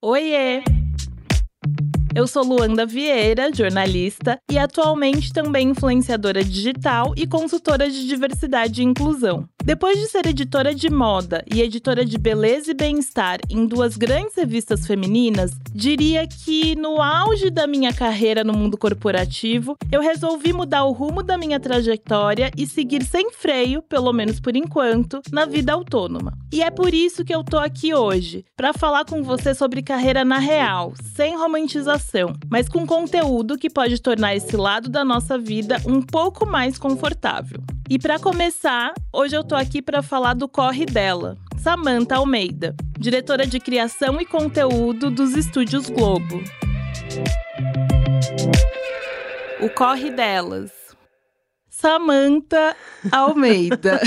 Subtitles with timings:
[0.00, 0.62] Oiê!
[2.14, 8.84] Eu sou Luanda Vieira, jornalista e atualmente também influenciadora digital e consultora de diversidade e
[8.84, 9.48] inclusão.
[9.68, 14.34] Depois de ser editora de moda e editora de beleza e bem-estar em duas grandes
[14.34, 20.84] revistas femininas, diria que no auge da minha carreira no mundo corporativo, eu resolvi mudar
[20.84, 25.74] o rumo da minha trajetória e seguir sem freio, pelo menos por enquanto, na vida
[25.74, 26.32] autônoma.
[26.50, 30.24] E é por isso que eu tô aqui hoje, para falar com você sobre carreira
[30.24, 35.76] na real, sem romantização, mas com conteúdo que pode tornar esse lado da nossa vida
[35.84, 37.60] um pouco mais confortável.
[37.90, 43.46] E para começar, hoje eu tô aqui para falar do corre dela, Samantha Almeida, diretora
[43.46, 46.42] de criação e conteúdo dos estúdios Globo.
[49.60, 50.87] O corre delas.
[51.80, 52.76] Samantha
[53.12, 54.00] Almeida.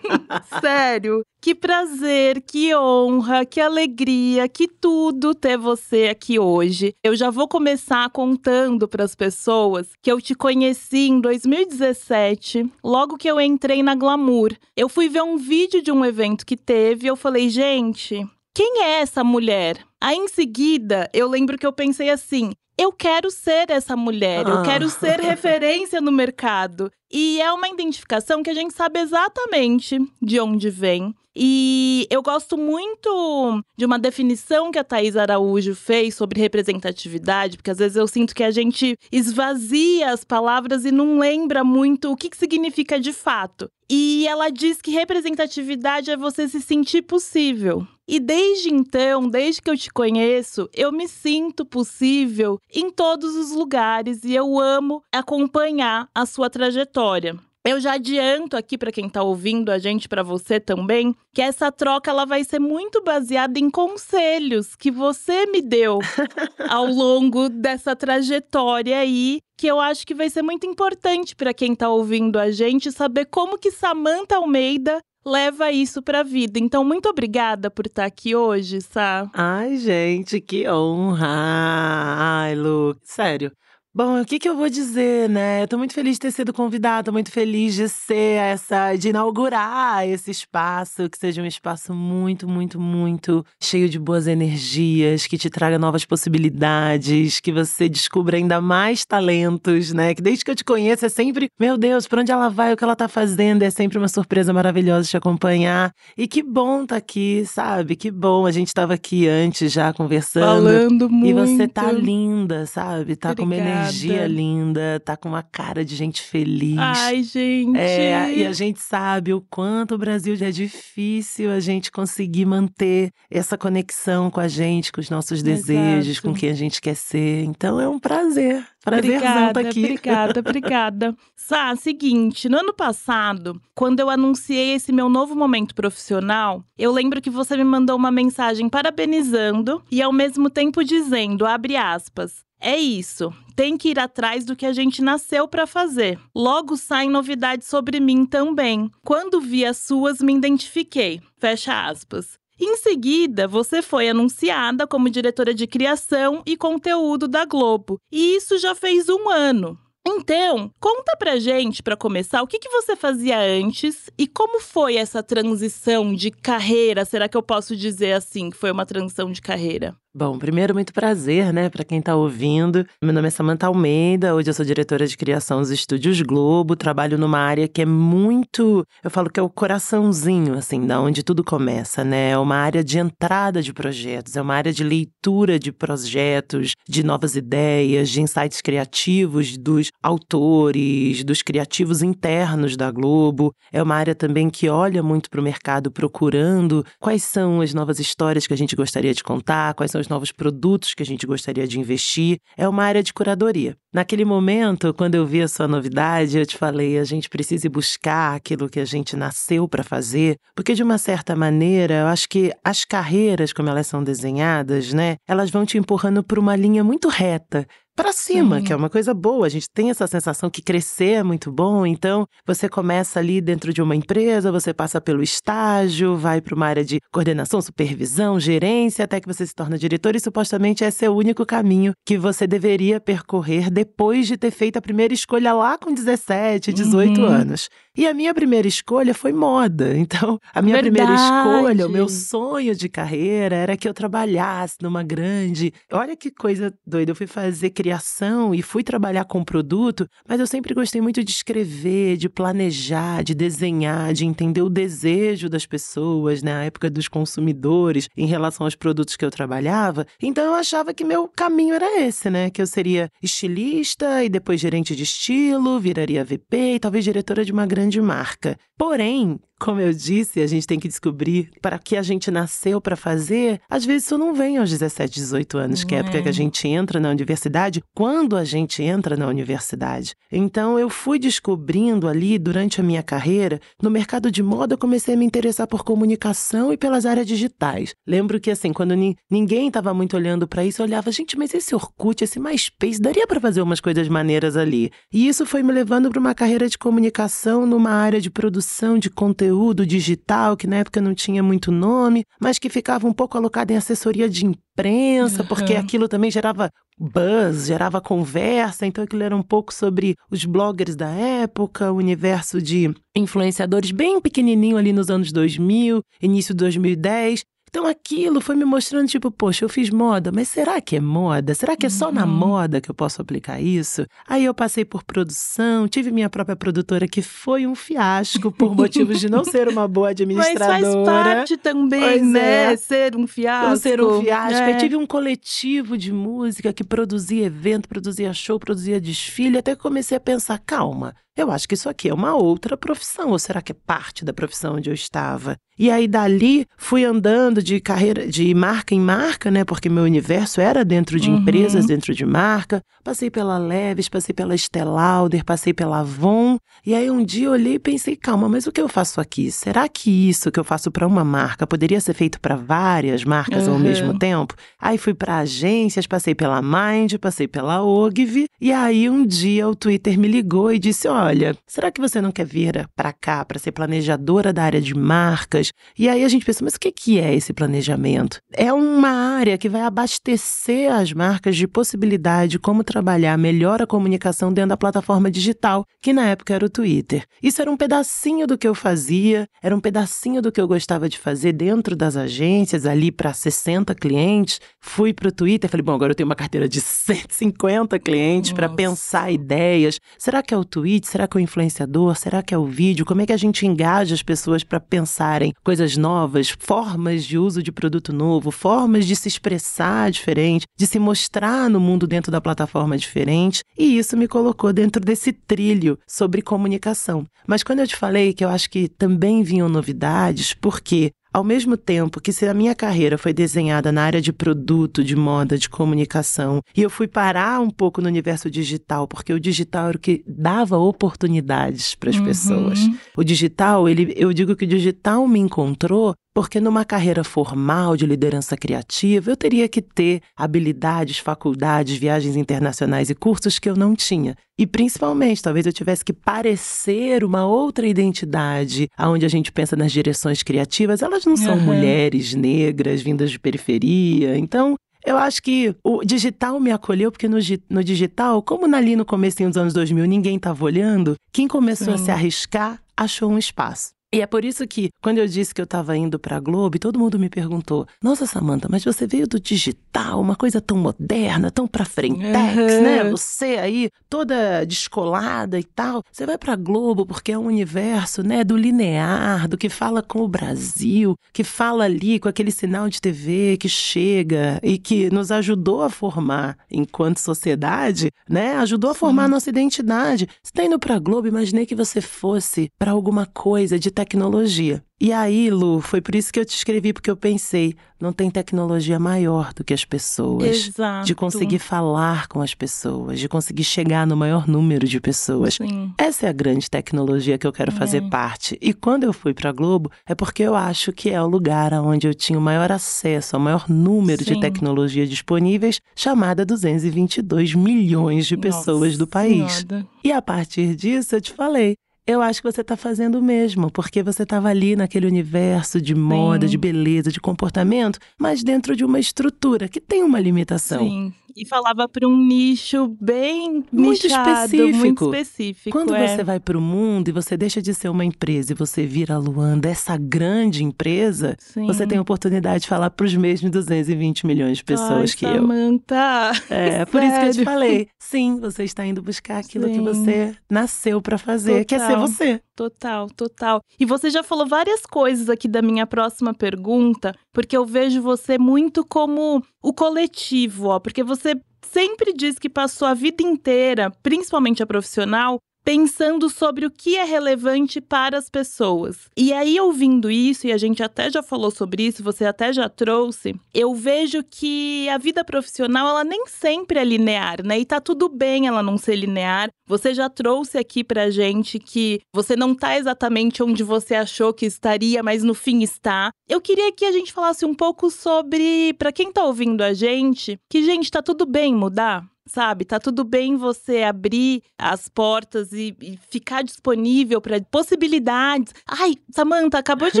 [0.60, 6.92] Sério, que prazer, que honra, que alegria, que tudo ter você aqui hoje.
[7.04, 13.16] Eu já vou começar contando para as pessoas que eu te conheci em 2017, logo
[13.16, 14.52] que eu entrei na Glamour.
[14.76, 18.82] Eu fui ver um vídeo de um evento que teve e eu falei, gente, quem
[18.82, 19.78] é essa mulher?
[20.00, 22.52] Aí em seguida, eu lembro que eu pensei assim:
[22.82, 24.90] eu quero ser essa mulher, eu quero Ah.
[24.90, 26.90] ser referência no mercado.
[27.12, 31.14] E é uma identificação que a gente sabe exatamente de onde vem.
[31.42, 37.70] E eu gosto muito de uma definição que a Thaís Araújo fez sobre representatividade, porque
[37.70, 42.16] às vezes eu sinto que a gente esvazia as palavras e não lembra muito o
[42.16, 43.70] que, que significa de fato.
[43.88, 47.88] E ela diz que representatividade é você se sentir possível.
[48.06, 53.50] E desde então, desde que eu te conheço, eu me sinto possível em todos os
[53.52, 57.38] lugares e eu amo acompanhar a sua trajetória.
[57.62, 61.70] Eu já adianto aqui para quem tá ouvindo a gente, para você também, que essa
[61.70, 65.98] troca ela vai ser muito baseada em conselhos que você me deu
[66.70, 71.74] ao longo dessa trajetória aí, que eu acho que vai ser muito importante para quem
[71.74, 76.58] tá ouvindo a gente saber como que Samantha Almeida leva isso pra vida.
[76.58, 79.28] Então, muito obrigada por estar aqui hoje, Sá.
[79.34, 81.26] Ai, gente, que honra!
[81.28, 83.52] Ai, Lu, sério.
[83.92, 85.64] Bom, o que, que eu vou dizer, né?
[85.64, 89.08] Eu tô muito feliz de ter sido convidada, tô muito feliz de ser essa, de
[89.08, 95.36] inaugurar esse espaço, que seja um espaço muito, muito, muito cheio de boas energias, que
[95.36, 100.14] te traga novas possibilidades, que você descubra ainda mais talentos, né?
[100.14, 102.76] Que desde que eu te conheço é sempre, meu Deus, pra onde ela vai, o
[102.76, 105.92] que ela tá fazendo, é sempre uma surpresa maravilhosa te acompanhar.
[106.16, 107.96] E que bom tá aqui, sabe?
[107.96, 108.46] Que bom.
[108.46, 110.44] A gente tava aqui antes já conversando.
[110.44, 111.26] Falando muito.
[111.26, 113.16] E você tá linda, sabe?
[113.16, 113.79] Tá com uma Obrigada.
[113.80, 116.78] Energia linda, tá com uma cara de gente feliz.
[116.78, 117.78] Ai, gente.
[117.78, 122.44] É, e a gente sabe o quanto o Brasil já é difícil a gente conseguir
[122.44, 126.28] manter essa conexão com a gente, com os nossos desejos, Exato.
[126.28, 127.44] com quem a gente quer ser.
[127.44, 128.64] Então é um prazer.
[128.82, 129.84] Prazerzão Obrigada, tá aqui.
[129.84, 131.16] obrigada, obrigada.
[131.36, 137.20] Sá, seguinte, no ano passado, quando eu anunciei esse meu novo momento profissional, eu lembro
[137.20, 142.76] que você me mandou uma mensagem parabenizando e ao mesmo tempo dizendo, abre aspas, é
[142.76, 143.32] isso.
[143.56, 146.18] Tem que ir atrás do que a gente nasceu pra fazer.
[146.34, 148.90] Logo saem novidades sobre mim também.
[149.04, 151.20] Quando vi as suas, me identifiquei.
[151.38, 152.38] Fecha aspas.
[152.58, 157.98] Em seguida, você foi anunciada como diretora de criação e conteúdo da Globo.
[158.12, 159.78] E isso já fez um ano.
[160.06, 164.96] Então, conta pra gente, pra começar, o que, que você fazia antes e como foi
[164.96, 167.04] essa transição de carreira?
[167.04, 169.94] Será que eu posso dizer assim, que foi uma transição de carreira?
[170.12, 172.84] Bom, primeiro, muito prazer, né, para quem tá ouvindo.
[173.00, 177.16] Meu nome é Samantha Almeida, hoje eu sou diretora de criação dos Estúdios Globo, trabalho
[177.16, 181.44] numa área que é muito, eu falo que é o coraçãozinho, assim, da onde tudo
[181.44, 182.30] começa, né?
[182.30, 187.04] É uma área de entrada de projetos, é uma área de leitura de projetos, de
[187.04, 193.54] novas ideias, de insights criativos dos autores, dos criativos internos da Globo.
[193.72, 198.00] É uma área também que olha muito para o mercado procurando quais são as novas
[198.00, 201.66] histórias que a gente gostaria de contar, quais são novos produtos que a gente gostaria
[201.66, 202.38] de investir.
[202.56, 203.76] É uma área de curadoria.
[203.92, 207.70] Naquele momento, quando eu vi a sua novidade, eu te falei, a gente precisa ir
[207.70, 212.28] buscar aquilo que a gente nasceu para fazer, porque de uma certa maneira, eu acho
[212.28, 216.84] que as carreiras como elas são desenhadas, né, elas vão te empurrando por uma linha
[216.84, 217.66] muito reta
[218.00, 218.64] para cima, Sim.
[218.64, 219.46] que é uma coisa boa.
[219.46, 221.84] A gente tem essa sensação que crescer é muito bom.
[221.84, 226.66] Então, você começa ali dentro de uma empresa, você passa pelo estágio, vai para uma
[226.66, 230.16] área de coordenação, supervisão, gerência, até que você se torna diretor.
[230.16, 234.76] E supostamente esse é o único caminho que você deveria percorrer depois de ter feito
[234.76, 237.26] a primeira escolha lá com 17, 18 uhum.
[237.26, 237.70] anos.
[237.96, 239.90] E a minha primeira escolha foi moda.
[240.10, 240.96] Então, a minha Verdade.
[240.96, 245.72] primeira escolha, o meu sonho de carreira era que eu trabalhasse numa grande.
[245.92, 247.10] Olha que coisa doida.
[247.12, 251.30] Eu fui fazer criação e fui trabalhar com produto, mas eu sempre gostei muito de
[251.30, 256.66] escrever, de planejar, de desenhar, de entender o desejo das pessoas, na né?
[256.66, 260.06] época dos consumidores, em relação aos produtos que eu trabalhava.
[260.20, 262.50] Então, eu achava que meu caminho era esse, né?
[262.50, 267.52] Que eu seria estilista e depois gerente de estilo, viraria VP e talvez diretora de
[267.52, 268.58] uma grande grande marca.
[268.76, 272.96] Porém, como eu disse, a gente tem que descobrir para que a gente nasceu para
[272.96, 273.60] fazer.
[273.68, 276.30] Às vezes isso não vem aos 17, 18 anos, que é a época que a
[276.30, 276.32] é.
[276.32, 280.14] gente entra na universidade, quando a gente entra na universidade.
[280.32, 285.14] Então eu fui descobrindo ali durante a minha carreira, no mercado de moda eu comecei
[285.14, 287.94] a me interessar por comunicação e pelas áreas digitais.
[288.06, 291.52] Lembro que assim, quando ni ninguém estava muito olhando para isso, eu olhava, gente, mas
[291.52, 294.90] esse Orkut, esse MySpace, daria para fazer umas coisas maneiras ali.
[295.12, 299.10] E isso foi me levando para uma carreira de comunicação numa área de produção de
[299.10, 303.36] conteúdo conteúdo digital, que na época não tinha muito nome, mas que ficava um pouco
[303.36, 305.48] alocado em assessoria de imprensa, uhum.
[305.48, 310.94] porque aquilo também gerava buzz, gerava conversa, então aquilo era um pouco sobre os bloggers
[310.94, 317.44] da época, o universo de influenciadores bem pequenininho ali nos anos 2000, início de 2010,
[317.70, 321.54] então aquilo foi me mostrando, tipo, poxa, eu fiz moda, mas será que é moda?
[321.54, 322.14] Será que é só uhum.
[322.14, 324.04] na moda que eu posso aplicar isso?
[324.26, 329.20] Aí eu passei por produção, tive minha própria produtora que foi um fiasco por motivos
[329.20, 330.80] de não ser uma boa administradora.
[330.82, 332.72] Mas faz parte também, pois né?
[332.72, 332.76] É.
[332.76, 333.76] Ser um fiasco.
[333.76, 334.58] ser um fiasco.
[334.58, 334.72] É.
[334.72, 339.80] Eu tive um coletivo de música que produzia evento, produzia show, produzia desfile, até que
[339.80, 343.62] comecei a pensar, calma, eu acho que isso aqui é uma outra profissão, ou será
[343.62, 345.56] que é parte da profissão onde eu estava?
[345.78, 349.64] E aí dali fui andando de carreira, de marca em marca, né?
[349.64, 351.38] Porque meu universo era dentro de uhum.
[351.38, 352.82] empresas, dentro de marca.
[353.02, 356.58] Passei pela Leves, passei pela Estelauder, passei pela Avon.
[356.84, 359.50] E aí um dia eu olhei e pensei, calma, mas o que eu faço aqui?
[359.50, 363.66] Será que isso que eu faço para uma marca poderia ser feito para várias marcas
[363.66, 363.74] uhum.
[363.74, 364.54] ao mesmo tempo?
[364.78, 368.46] Aí fui para agências, passei pela Mind, passei pela Ogilvy.
[368.60, 372.30] E aí um dia o Twitter me ligou e disse, olha, será que você não
[372.30, 375.72] quer vir para cá para ser planejadora da área de marcas?
[375.98, 378.40] E aí a gente pensa, mas o que é esse planejamento?
[378.52, 383.86] É uma área que vai abastecer as marcas de possibilidade de como trabalhar melhor a
[383.86, 387.24] comunicação dentro da plataforma digital, que na época era o Twitter.
[387.40, 391.08] Isso era um pedacinho do que eu fazia, era um pedacinho do que eu gostava
[391.08, 394.60] de fazer dentro das agências, ali para 60 clientes.
[394.80, 398.68] Fui para o Twitter, falei, bom, agora eu tenho uma carteira de 150 clientes para
[398.68, 400.00] pensar ideias.
[400.18, 401.10] Será que é o Twitter?
[401.10, 402.16] Será que é o influenciador?
[402.16, 403.06] Será que é o vídeo?
[403.06, 407.62] Como é que a gente engaja as pessoas para pensarem coisas novas, formas de uso
[407.62, 412.40] de produto novo, formas de se expressar diferente, de se mostrar no mundo dentro da
[412.40, 413.62] plataforma diferente?
[413.78, 417.24] E isso me colocou dentro desse trilho sobre comunicação.
[417.46, 421.76] Mas quando eu te falei que eu acho que também vinham novidades, porque ao mesmo
[421.76, 425.68] tempo que se a minha carreira foi desenhada na área de produto, de moda, de
[425.68, 430.00] comunicação, e eu fui parar um pouco no universo digital, porque o digital era o
[430.00, 432.24] que dava oportunidades para as uhum.
[432.24, 432.78] pessoas.
[433.16, 438.06] O digital, ele, eu digo que o digital me encontrou porque numa carreira formal de
[438.06, 443.94] liderança criativa, eu teria que ter habilidades, faculdades, viagens internacionais e cursos que eu não
[443.94, 444.36] tinha.
[444.58, 449.90] E principalmente, talvez eu tivesse que parecer uma outra identidade, aonde a gente pensa nas
[449.90, 451.64] direções criativas, elas não são uhum.
[451.64, 454.36] mulheres negras vindas de periferia.
[454.36, 457.38] Então, eu acho que o digital me acolheu, porque no,
[457.68, 462.02] no digital, como ali no começo dos anos 2000 ninguém estava olhando, quem começou Sim.
[462.02, 463.92] a se arriscar achou um espaço.
[464.12, 466.76] E é por isso que, quando eu disse que eu estava indo para a Globo,
[466.80, 471.48] todo mundo me perguntou: Nossa, Samanta, mas você veio do digital, uma coisa tão moderna,
[471.48, 472.82] tão para frentex, uhum.
[472.82, 473.10] né?
[473.10, 476.02] Você aí, toda descolada e tal.
[476.10, 480.02] Você vai para a Globo porque é um universo, né, do linear, do que fala
[480.02, 485.08] com o Brasil, que fala ali com aquele sinal de TV que chega e que
[485.10, 488.56] nos ajudou a formar enquanto sociedade, né?
[488.56, 490.26] Ajudou a formar a nossa identidade.
[490.42, 494.82] Você está indo para a Globo, imaginei que você fosse para alguma coisa de tecnologia.
[494.98, 498.30] E aí, Lu, foi por isso que eu te escrevi, porque eu pensei, não tem
[498.30, 500.68] tecnologia maior do que as pessoas.
[500.68, 501.06] Exato.
[501.06, 505.54] De conseguir falar com as pessoas, de conseguir chegar no maior número de pessoas.
[505.54, 505.92] Sim.
[505.96, 507.74] Essa é a grande tecnologia que eu quero é.
[507.74, 508.58] fazer parte.
[508.60, 512.06] E quando eu fui para Globo, é porque eu acho que é o lugar onde
[512.06, 514.34] eu tinha o maior acesso ao maior número Sim.
[514.34, 519.52] de tecnologias disponíveis, chamada 222 milhões de pessoas Nossa do país.
[519.66, 519.86] Senhora.
[520.04, 521.76] E a partir disso, eu te falei,
[522.06, 525.94] eu acho que você está fazendo o mesmo, porque você estava ali naquele universo de
[525.94, 526.50] moda, Sim.
[526.50, 530.80] de beleza, de comportamento, mas dentro de uma estrutura que tem uma limitação.
[530.80, 531.12] Sim.
[531.40, 534.78] E falava para um nicho bem muito nichado, específico.
[534.78, 535.70] muito específico.
[535.70, 536.06] Quando é.
[536.06, 539.14] você vai para o mundo e você deixa de ser uma empresa e você vira
[539.14, 541.66] a Luanda, essa grande empresa, Sim.
[541.66, 545.24] você tem a oportunidade de falar para os mesmos 220 milhões de pessoas Ai, que
[545.24, 545.34] eu.
[545.34, 546.32] Samantha.
[546.50, 547.88] É, por isso que eu te falei.
[547.98, 549.84] Sim, você está indo buscar aquilo que Sim.
[549.84, 552.00] você nasceu para fazer, que é ser Total.
[552.06, 552.40] você.
[552.60, 553.62] Total, total.
[553.78, 558.36] E você já falou várias coisas aqui da minha próxima pergunta, porque eu vejo você
[558.36, 560.78] muito como o coletivo, ó.
[560.78, 566.70] Porque você sempre diz que passou a vida inteira, principalmente a profissional, pensando sobre o
[566.70, 569.08] que é relevante para as pessoas.
[569.16, 572.68] E aí, ouvindo isso, e a gente até já falou sobre isso, você até já
[572.68, 577.58] trouxe, eu vejo que a vida profissional, ela nem sempre é linear, né?
[577.58, 579.50] E tá tudo bem ela não ser linear.
[579.66, 584.46] Você já trouxe aqui pra gente que você não tá exatamente onde você achou que
[584.46, 586.10] estaria, mas no fim está.
[586.28, 590.38] Eu queria que a gente falasse um pouco sobre, pra quem tá ouvindo a gente,
[590.50, 592.04] que, gente, tá tudo bem mudar?
[592.32, 598.54] Sabe, tá tudo bem você abrir as portas e, e ficar disponível para possibilidades.
[598.64, 600.00] Ai, Samantha, acabou de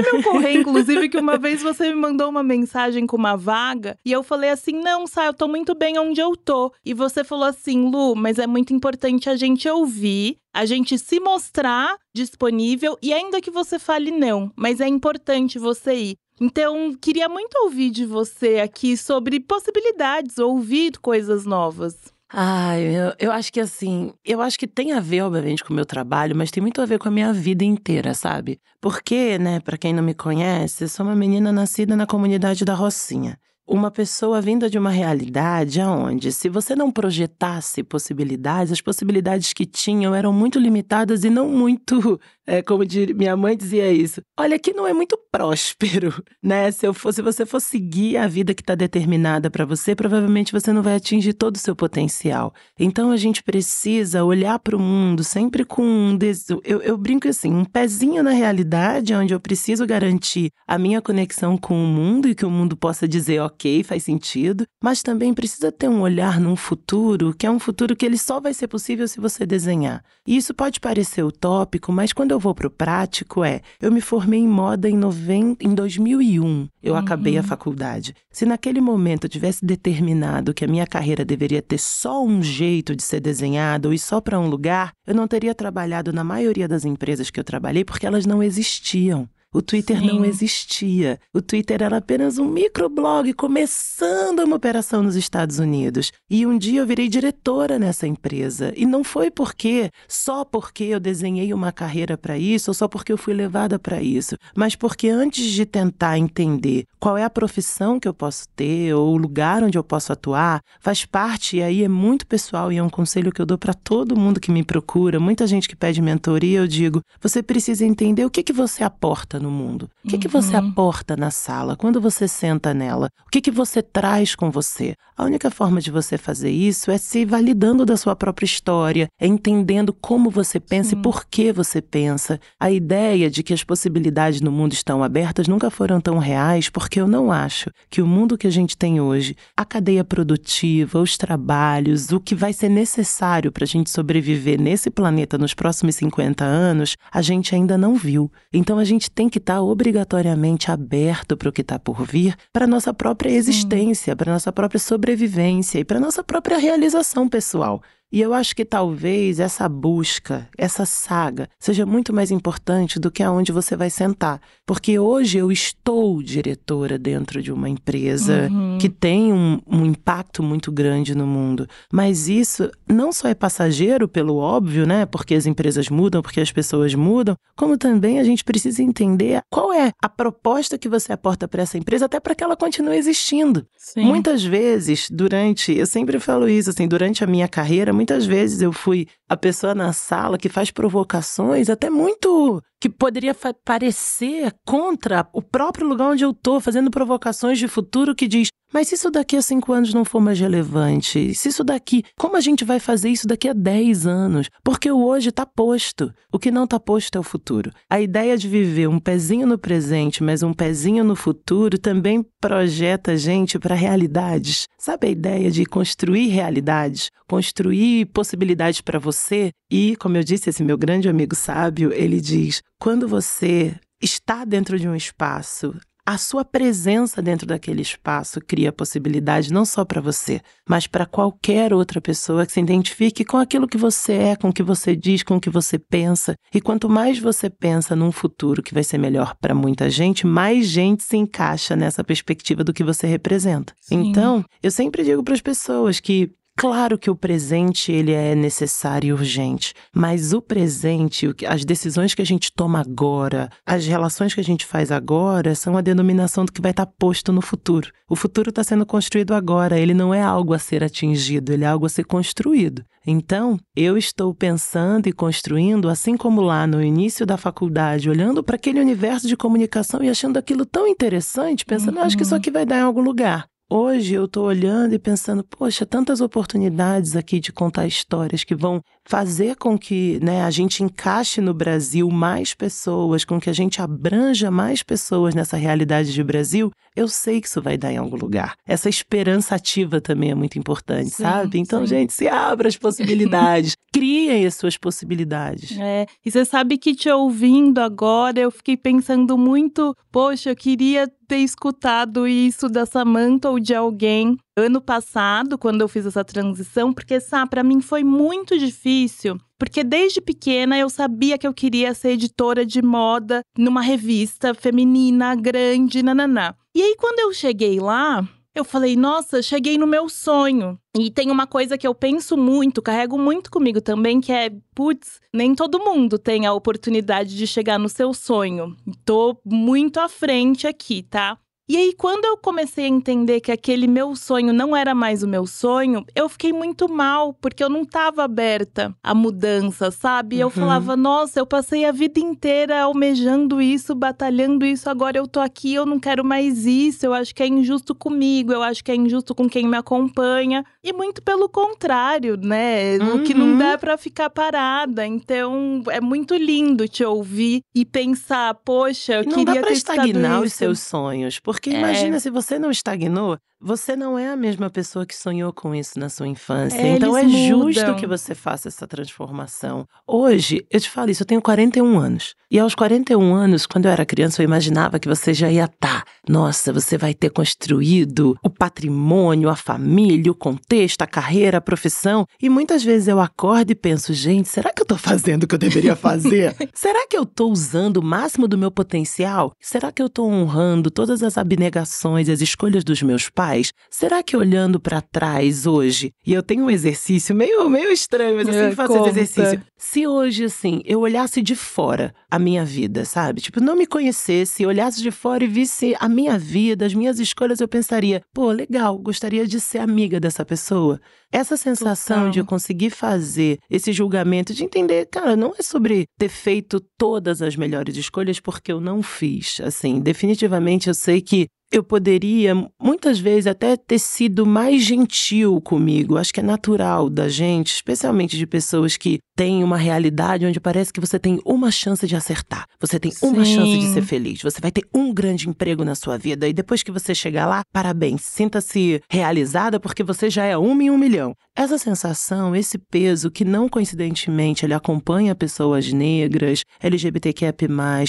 [0.00, 4.12] me ocorrer, inclusive, que uma vez você me mandou uma mensagem com uma vaga e
[4.12, 6.72] eu falei assim: não, Sá, eu tô muito bem onde eu tô.
[6.84, 11.18] E você falou assim, Lu, mas é muito importante a gente ouvir, a gente se
[11.18, 16.16] mostrar disponível e ainda que você fale não, mas é importante você ir.
[16.40, 22.10] Então, queria muito ouvir de você aqui sobre possibilidades, ouvir coisas novas.
[22.32, 25.76] Ai, eu, eu acho que assim, eu acho que tem a ver, obviamente, com o
[25.76, 28.60] meu trabalho, mas tem muito a ver com a minha vida inteira, sabe?
[28.80, 32.72] Porque, né, pra quem não me conhece, eu sou uma menina nascida na comunidade da
[32.74, 33.36] Rocinha.
[33.66, 39.66] Uma pessoa vinda de uma realidade aonde, se você não projetasse possibilidades, as possibilidades que
[39.66, 42.18] tinham eram muito limitadas e não muito,
[42.50, 44.20] é, como dir- minha mãe dizia isso.
[44.38, 46.70] Olha, aqui não é muito próspero, né?
[46.72, 50.52] Se eu fosse, se você for seguir a vida que está determinada para você, provavelmente
[50.52, 52.52] você não vai atingir todo o seu potencial.
[52.78, 56.48] Então a gente precisa olhar para o mundo sempre com um des...
[56.64, 61.56] eu, eu brinco assim, um pezinho na realidade, onde eu preciso garantir a minha conexão
[61.56, 65.70] com o mundo e que o mundo possa dizer ok, faz sentido, mas também precisa
[65.70, 69.06] ter um olhar num futuro que é um futuro que ele só vai ser possível
[69.06, 70.02] se você desenhar.
[70.26, 74.40] E isso pode parecer utópico, mas quando eu vou pro prático é, eu me formei
[74.40, 75.56] em moda em, noven...
[75.60, 76.98] em 2001, eu Uhum.
[76.98, 78.14] acabei a faculdade.
[78.32, 82.96] Se naquele momento eu tivesse determinado que a minha carreira deveria ter só um jeito
[82.96, 86.66] de ser desenhada ou ir só para um lugar, eu não teria trabalhado na maioria
[86.66, 89.28] das empresas que eu trabalhei porque elas não existiam.
[89.52, 90.06] O Twitter Sim.
[90.06, 91.18] não existia.
[91.34, 96.12] O Twitter era apenas um microblog começando uma operação nos Estados Unidos.
[96.30, 98.72] E um dia eu virei diretora nessa empresa.
[98.76, 103.10] E não foi porque, só porque eu desenhei uma carreira para isso, ou só porque
[103.12, 107.98] eu fui levada para isso, mas porque antes de tentar entender qual é a profissão
[107.98, 111.82] que eu posso ter ou o lugar onde eu posso atuar, faz parte, e aí
[111.82, 114.62] é muito pessoal e é um conselho que eu dou para todo mundo que me
[114.62, 118.84] procura, muita gente que pede mentoria, eu digo, você precisa entender o que, que você
[118.84, 119.88] aporta no mundo.
[120.04, 120.68] O que, que você Uhum.
[120.70, 123.08] aporta na sala quando você senta nela?
[123.26, 124.94] O que, que você traz com você?
[125.16, 129.26] A única forma de você fazer isso é se validando da sua própria história, é
[129.26, 130.96] entendendo como você pensa Sim.
[130.98, 132.40] e por que você pensa.
[132.58, 136.89] A ideia de que as possibilidades no mundo estão abertas nunca foram tão reais, porque
[136.98, 141.18] eu não acho que o mundo que a gente tem hoje, a cadeia produtiva, os
[141.18, 146.42] trabalhos, o que vai ser necessário para a gente sobreviver nesse planeta nos próximos 50
[146.42, 148.32] anos, a gente ainda não viu.
[148.52, 152.66] Então a gente tem que estar obrigatoriamente aberto para o que está por vir, para
[152.66, 157.82] nossa própria existência, para nossa própria sobrevivência e para nossa própria realização pessoal.
[158.12, 163.22] E eu acho que talvez essa busca, essa saga, seja muito mais importante do que
[163.22, 164.40] aonde você vai sentar.
[164.66, 168.78] Porque hoje eu estou diretora dentro de uma empresa Uhum.
[168.80, 171.68] que tem um, um impacto muito grande no mundo.
[171.92, 175.06] Mas isso não só é passageiro, pelo óbvio, né?
[175.06, 179.72] Porque as empresas mudam, porque as pessoas mudam, como também a gente precisa entender qual
[179.72, 183.66] é a proposta que você aporta para essa empresa, até para que ela continue existindo.
[183.76, 184.04] Sim.
[184.04, 188.72] Muitas vezes, durante, eu sempre falo isso, assim, durante a minha carreira, muitas vezes eu
[188.72, 195.42] fui a pessoa na sala que faz provocações até muito que poderia parecer contra o
[195.42, 199.36] próprio lugar onde eu tô, fazendo provocações de futuro que diz, mas se isso daqui
[199.36, 203.08] a cinco anos não for mais relevante, se isso daqui, como a gente vai fazer
[203.08, 204.48] isso daqui a 10 anos?
[204.62, 206.12] Porque o hoje tá posto.
[206.32, 207.72] O que não tá posto é o futuro.
[207.90, 213.12] A ideia de viver um pezinho no presente, mas um pezinho no futuro também projeta
[213.12, 214.68] a gente para realidades.
[214.78, 219.50] Sabe a ideia de construir realidades, construir possibilidades para você?
[219.70, 224.78] E, como eu disse, esse meu grande amigo sábio, ele diz: quando você está dentro
[224.78, 225.74] de um espaço
[226.10, 231.72] a sua presença dentro daquele espaço cria possibilidade não só para você, mas para qualquer
[231.72, 235.22] outra pessoa que se identifique com aquilo que você é, com o que você diz,
[235.22, 236.34] com o que você pensa.
[236.52, 240.66] E quanto mais você pensa num futuro que vai ser melhor para muita gente, mais
[240.66, 243.72] gente se encaixa nessa perspectiva do que você representa.
[243.80, 244.08] Sim.
[244.08, 249.08] Então, eu sempre digo para as pessoas que Claro que o presente ele é necessário
[249.08, 254.40] e urgente, mas o presente, as decisões que a gente toma agora, as relações que
[254.42, 257.90] a gente faz agora, são a denominação do que vai estar posto no futuro.
[258.10, 261.66] O futuro está sendo construído agora, ele não é algo a ser atingido, ele é
[261.66, 262.84] algo a ser construído.
[263.06, 268.56] Então, eu estou pensando e construindo, assim como lá no início da faculdade, olhando para
[268.56, 272.02] aquele universo de comunicação e achando aquilo tão interessante, pensando, uhum.
[272.02, 273.48] acho que isso aqui vai dar em algum lugar.
[273.72, 278.82] Hoje eu estou olhando e pensando, poxa, tantas oportunidades aqui de contar histórias que vão
[279.04, 283.80] fazer com que né, a gente encaixe no Brasil mais pessoas, com que a gente
[283.80, 286.72] abranja mais pessoas nessa realidade de Brasil.
[286.96, 288.56] Eu sei que isso vai dar em algum lugar.
[288.66, 291.60] Essa esperança ativa também é muito importante, sim, sabe?
[291.60, 291.94] Então, sim.
[291.94, 295.78] gente, se abra as possibilidades, criem as suas possibilidades.
[295.78, 301.08] É, e você sabe que te ouvindo agora, eu fiquei pensando muito, poxa, eu queria
[301.30, 306.92] ter escutado isso da Samantha ou de alguém ano passado, quando eu fiz essa transição,
[306.92, 309.38] porque, sabe, para mim foi muito difícil.
[309.56, 315.36] Porque desde pequena eu sabia que eu queria ser editora de moda numa revista feminina
[315.36, 316.52] grande, nananã.
[316.74, 318.28] E aí, quando eu cheguei lá,
[318.60, 320.78] eu falei, nossa, cheguei no meu sonho.
[320.96, 325.20] E tem uma coisa que eu penso muito, carrego muito comigo também, que é, putz,
[325.32, 328.76] nem todo mundo tem a oportunidade de chegar no seu sonho.
[329.04, 331.38] Tô muito à frente aqui, tá?
[331.70, 335.28] E aí, quando eu comecei a entender que aquele meu sonho não era mais o
[335.28, 340.34] meu sonho, eu fiquei muito mal, porque eu não estava aberta à mudança, sabe?
[340.34, 340.42] Uhum.
[340.42, 345.38] Eu falava, nossa, eu passei a vida inteira almejando isso, batalhando isso, agora eu tô
[345.38, 348.90] aqui, eu não quero mais isso, eu acho que é injusto comigo, eu acho que
[348.90, 350.64] é injusto com quem me acompanha.
[350.82, 352.98] E muito pelo contrário, né?
[352.98, 353.14] Uhum.
[353.14, 355.06] O que não dá para ficar parada.
[355.06, 359.74] Então, é muito lindo te ouvir e pensar, poxa, eu não queria dá pra ter
[359.74, 362.18] estagnar os seus sonhos, porque porque imagina é.
[362.18, 366.08] se você não estagnou, você não é a mesma pessoa que sonhou com isso na
[366.08, 366.78] sua infância.
[366.78, 367.96] É, então é justo mudam.
[367.96, 369.86] que você faça essa transformação.
[370.06, 372.34] Hoje, eu te falo isso, eu tenho 41 anos.
[372.50, 376.04] E aos 41 anos, quando eu era criança, eu imaginava que você já ia estar.
[376.04, 381.60] Tá, nossa, você vai ter construído o patrimônio, a família, o contexto, a carreira, a
[381.60, 382.26] profissão.
[382.40, 385.54] E muitas vezes eu acordo e penso, gente, será que eu tô fazendo o que
[385.54, 386.56] eu deveria fazer?
[386.74, 389.52] será que eu tô usando o máximo do meu potencial?
[389.60, 393.49] Será que eu tô honrando todas as abnegações, as escolhas dos meus pais?
[393.90, 398.48] Será que olhando para trás hoje, e eu tenho um exercício meio, meio estranho, mas
[398.48, 399.62] eu sempre faço esse exercício.
[399.76, 403.40] Se hoje, assim, eu olhasse de fora a minha vida, sabe?
[403.40, 407.60] Tipo, não me conhecesse, olhasse de fora e visse a minha vida, as minhas escolhas,
[407.60, 411.00] eu pensaria, pô, legal, gostaria de ser amiga dessa pessoa.
[411.32, 412.30] Essa sensação Total.
[412.30, 417.40] de eu conseguir fazer esse julgamento, de entender, cara, não é sobre ter feito todas
[417.40, 419.60] as melhores escolhas, porque eu não fiz.
[419.62, 426.16] Assim, definitivamente eu sei que eu poderia, muitas vezes, até ter sido mais gentil comigo.
[426.16, 430.92] Acho que é natural da gente, especialmente de pessoas que têm uma realidade onde parece
[430.92, 432.66] que você tem uma chance de acertar.
[432.78, 433.28] Você tem Sim.
[433.28, 434.42] uma chance de ser feliz.
[434.42, 436.46] Você vai ter um grande emprego na sua vida.
[436.46, 438.20] E depois que você chegar lá, parabéns.
[438.20, 441.34] Sinta-se realizada porque você já é uma em um milhão.
[441.56, 447.54] Essa sensação, esse peso que não coincidentemente ele acompanha pessoas negras, LGBTQIA+,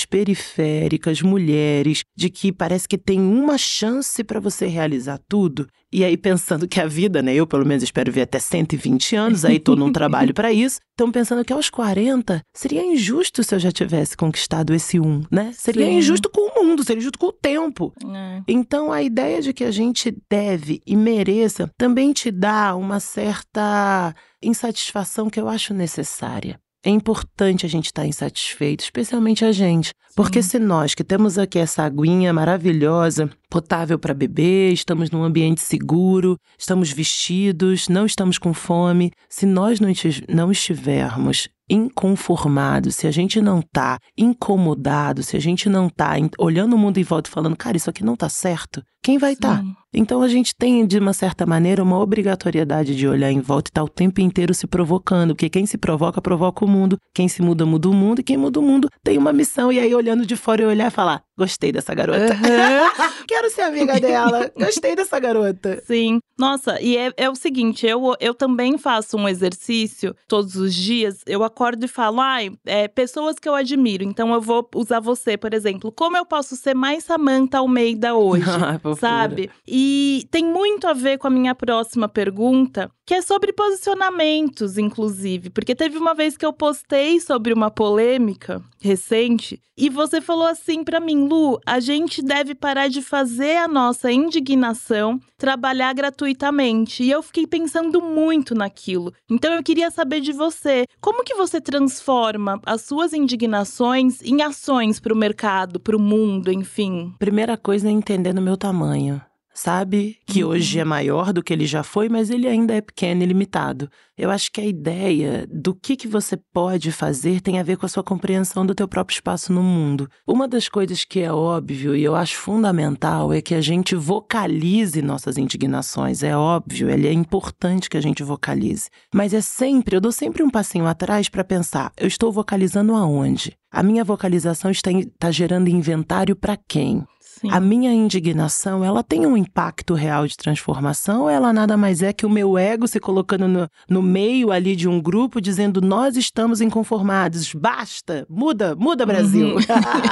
[0.10, 5.66] periféricas, mulheres, de que parece que tem uma chance para você realizar tudo.
[5.94, 7.34] E aí, pensando que a vida, né?
[7.34, 10.80] Eu, pelo menos, espero ver até 120 anos, aí tô num trabalho para isso.
[10.94, 15.52] Então, pensando que aos 40 seria injusto se eu já tivesse conquistado esse um, né?
[15.54, 15.98] Seria Sim.
[15.98, 17.94] injusto com o mundo, seria injusto com o tempo.
[18.06, 18.42] É.
[18.48, 24.16] Então, a ideia de que a gente deve e mereça também te dá uma certa
[24.42, 26.58] insatisfação que eu acho necessária.
[26.84, 29.92] É importante a gente estar tá insatisfeito, especialmente a gente.
[30.16, 35.60] Porque se nós que temos aqui essa aguinha maravilhosa, potável para beber, estamos num ambiente
[35.60, 43.42] seguro, estamos vestidos, não estamos com fome, se nós não estivermos inconformado, se a gente
[43.42, 47.58] não tá incomodado, se a gente não tá olhando o mundo em volta e falando,
[47.58, 49.58] cara, isso aqui não tá certo, quem vai estar?
[49.58, 49.66] Tá?
[49.94, 53.72] Então a gente tem, de uma certa maneira, uma obrigatoriedade de olhar em volta e
[53.72, 57.28] estar tá o tempo inteiro se provocando, porque quem se provoca, provoca o mundo, quem
[57.28, 59.72] se muda, muda o mundo, e quem muda o mundo tem uma missão.
[59.72, 62.34] E aí, olhando de fora, eu olhar e falar: Gostei dessa garota.
[62.34, 62.92] Aham.
[63.28, 64.52] Quero ser amiga dela.
[64.56, 65.82] Gostei dessa garota.
[65.88, 66.20] Sim.
[66.38, 71.24] Nossa, e é, é o seguinte, eu, eu também faço um exercício todos os dias.
[71.26, 74.04] Eu acordo e falo, ai, é, pessoas que eu admiro.
[74.04, 75.92] Então eu vou usar você, por exemplo.
[75.92, 78.46] Como eu posso ser mais Samantha Almeida hoje?
[79.00, 79.50] Sabe?
[79.68, 85.50] E tem muito a ver com a minha próxima pergunta, que é sobre posicionamentos, inclusive.
[85.50, 90.82] Porque teve uma vez que eu postei sobre uma polêmica recente e você falou assim
[90.82, 97.04] pra mim, Lu, a gente deve parar de fazer a nossa indignação trabalhar gratuitamente.
[97.04, 99.12] E eu fiquei pensando muito naquilo.
[99.30, 105.02] Então eu queria saber de você, como que você transforma as suas indignações em ações
[105.02, 107.14] pro mercado, pro mundo, enfim?
[107.20, 109.22] Primeira coisa é entender no meu tamanho.
[109.54, 110.52] Sabe que Uhum.
[110.52, 113.90] hoje é maior do que ele já foi, mas ele ainda é pequeno e limitado.
[114.18, 117.86] Eu acho que a ideia do que, que você pode fazer tem a ver com
[117.86, 120.08] a sua compreensão do teu próprio espaço no mundo.
[120.28, 125.02] Uma das coisas que é óbvio e eu acho fundamental é que a gente vocalize
[125.02, 126.24] nossas indignações.
[126.24, 128.90] É óbvio, ele é importante que a gente vocalize.
[129.14, 133.58] Mas é sempre, eu dou sempre um passinho atrás para pensar, eu estou vocalizando aonde?
[133.72, 137.06] A minha vocalização está, está gerando inventário para quem?
[137.42, 137.50] Sim.
[137.52, 142.14] A minha indignação, ela tem um impacto real de transformação ou ela nada mais é
[142.14, 146.16] que o meu ego se colocando no, no meio ali de um grupo dizendo nós
[146.16, 149.56] estamos inconformados, basta, muda, muda Brasil.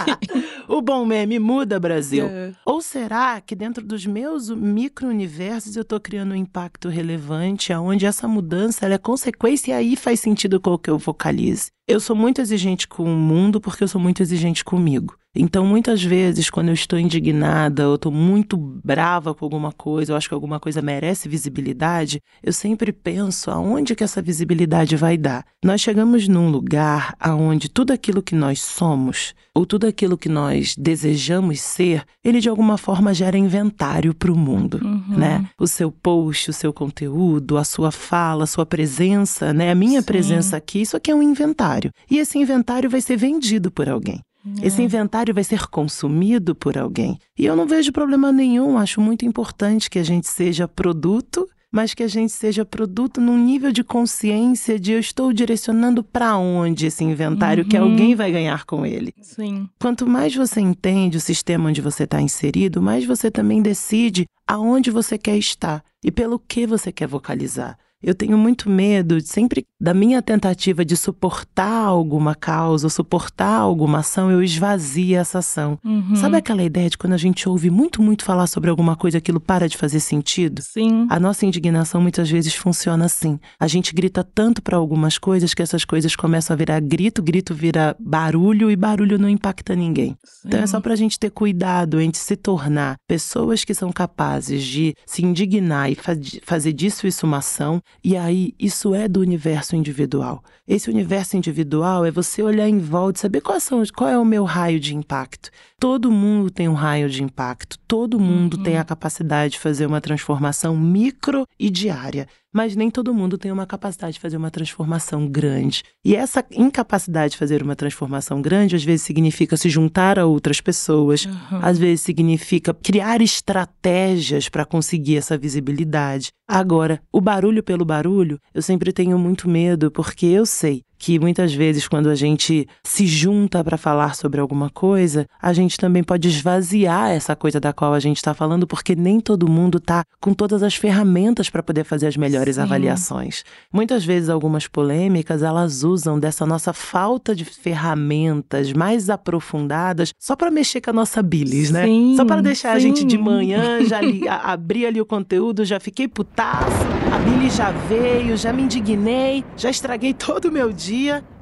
[0.68, 2.26] o bom meme, muda Brasil.
[2.26, 2.52] É.
[2.66, 8.28] Ou será que dentro dos meus micro-universos eu estou criando um impacto relevante, aonde essa
[8.28, 11.70] mudança é consequência e aí faz sentido com o que eu vocalize?
[11.90, 15.16] Eu sou muito exigente com o mundo porque eu sou muito exigente comigo.
[15.36, 20.16] Então, muitas vezes, quando eu estou indignada ou estou muito brava com alguma coisa, eu
[20.18, 25.46] acho que alguma coisa merece visibilidade, eu sempre penso aonde que essa visibilidade vai dar.
[25.64, 30.74] Nós chegamos num lugar aonde tudo aquilo que nós somos, ou tudo aquilo que nós
[30.76, 35.16] desejamos ser, ele de alguma forma gera inventário para o mundo, Uhum.
[35.16, 35.48] né?
[35.60, 39.70] O seu post, o seu conteúdo, a sua fala, a sua presença, né?
[39.70, 40.08] A minha Sim.
[40.08, 41.79] presença aqui, isso aqui é um inventário.
[42.10, 44.22] E esse inventário vai ser vendido por alguém.
[44.64, 47.20] Esse inventário vai ser consumido por alguém.
[47.38, 51.94] E eu não vejo problema nenhum, acho muito importante que a gente seja produto, mas
[51.94, 56.88] que a gente seja produto num nível de consciência de eu estou direcionando para onde
[56.88, 57.92] esse inventário que Uhum.
[57.92, 59.14] alguém vai ganhar com ele.
[59.22, 59.68] Sim.
[59.80, 64.90] Quanto mais você entende o sistema onde você está inserido, mais você também decide aonde
[64.90, 67.78] você quer estar e pelo que você quer vocalizar.
[68.02, 74.00] Eu tenho muito medo, sempre da minha tentativa de suportar alguma causa, ou suportar alguma
[74.00, 75.78] ação, eu esvazio essa ação.
[75.84, 76.16] Uhum.
[76.16, 79.40] Sabe aquela ideia de quando a gente ouve muito, muito falar sobre alguma coisa, aquilo
[79.40, 80.62] para de fazer sentido?
[80.62, 81.08] Sim.
[81.10, 83.38] A nossa indignação muitas vezes funciona assim.
[83.60, 87.54] A gente grita tanto para algumas coisas que essas coisas começam a virar grito, grito
[87.54, 90.16] vira barulho e barulho não impacta ninguém.
[90.46, 94.96] Então é só pra gente ter cuidado em se tornar pessoas que são capazes de
[95.06, 99.76] se indignar e fa- fazer disso isso uma ação, e aí isso é do universo
[99.76, 100.44] individual.
[100.68, 104.24] Esse universo individual é você olhar em volta e saber quais são, qual é o
[104.26, 105.50] meu raio de impacto.
[105.80, 108.64] Todo mundo tem um raio de impacto, todo mundo Uhum.
[108.64, 112.28] tem a capacidade de fazer uma transformação micro e diária.
[112.54, 115.84] Mas nem todo mundo tem uma capacidade de fazer uma transformação grande.
[116.04, 120.60] E essa incapacidade de fazer uma transformação grande, às vezes, significa se juntar a outras
[120.60, 121.60] pessoas, Uhum.
[121.62, 126.30] às vezes significa criar estratégias para conseguir essa visibilidade.
[126.48, 131.54] Agora, o barulho pelo barulho, eu sempre tenho muito medo, porque eu sei que muitas
[131.54, 136.28] vezes quando a gente se junta para falar sobre alguma coisa, a gente também pode
[136.28, 140.34] esvaziar essa coisa da qual a gente está falando, porque nem todo mundo está com
[140.34, 142.62] todas as ferramentas para poder fazer as melhores Sim.
[142.64, 143.44] avaliações.
[143.74, 150.52] Muitas vezes algumas polêmicas, elas usam dessa nossa falta de ferramentas mais aprofundadas só para
[150.52, 151.86] mexer com a nossa bilis, né?
[151.86, 153.22] Sim, Só para deixar a gente de sim.
[153.24, 156.68] manhã, já li, a- abri ali o conteúdo, já fiquei putaço,
[157.14, 160.89] a bilis já veio, já me indignei, já estraguei todo o meu dia,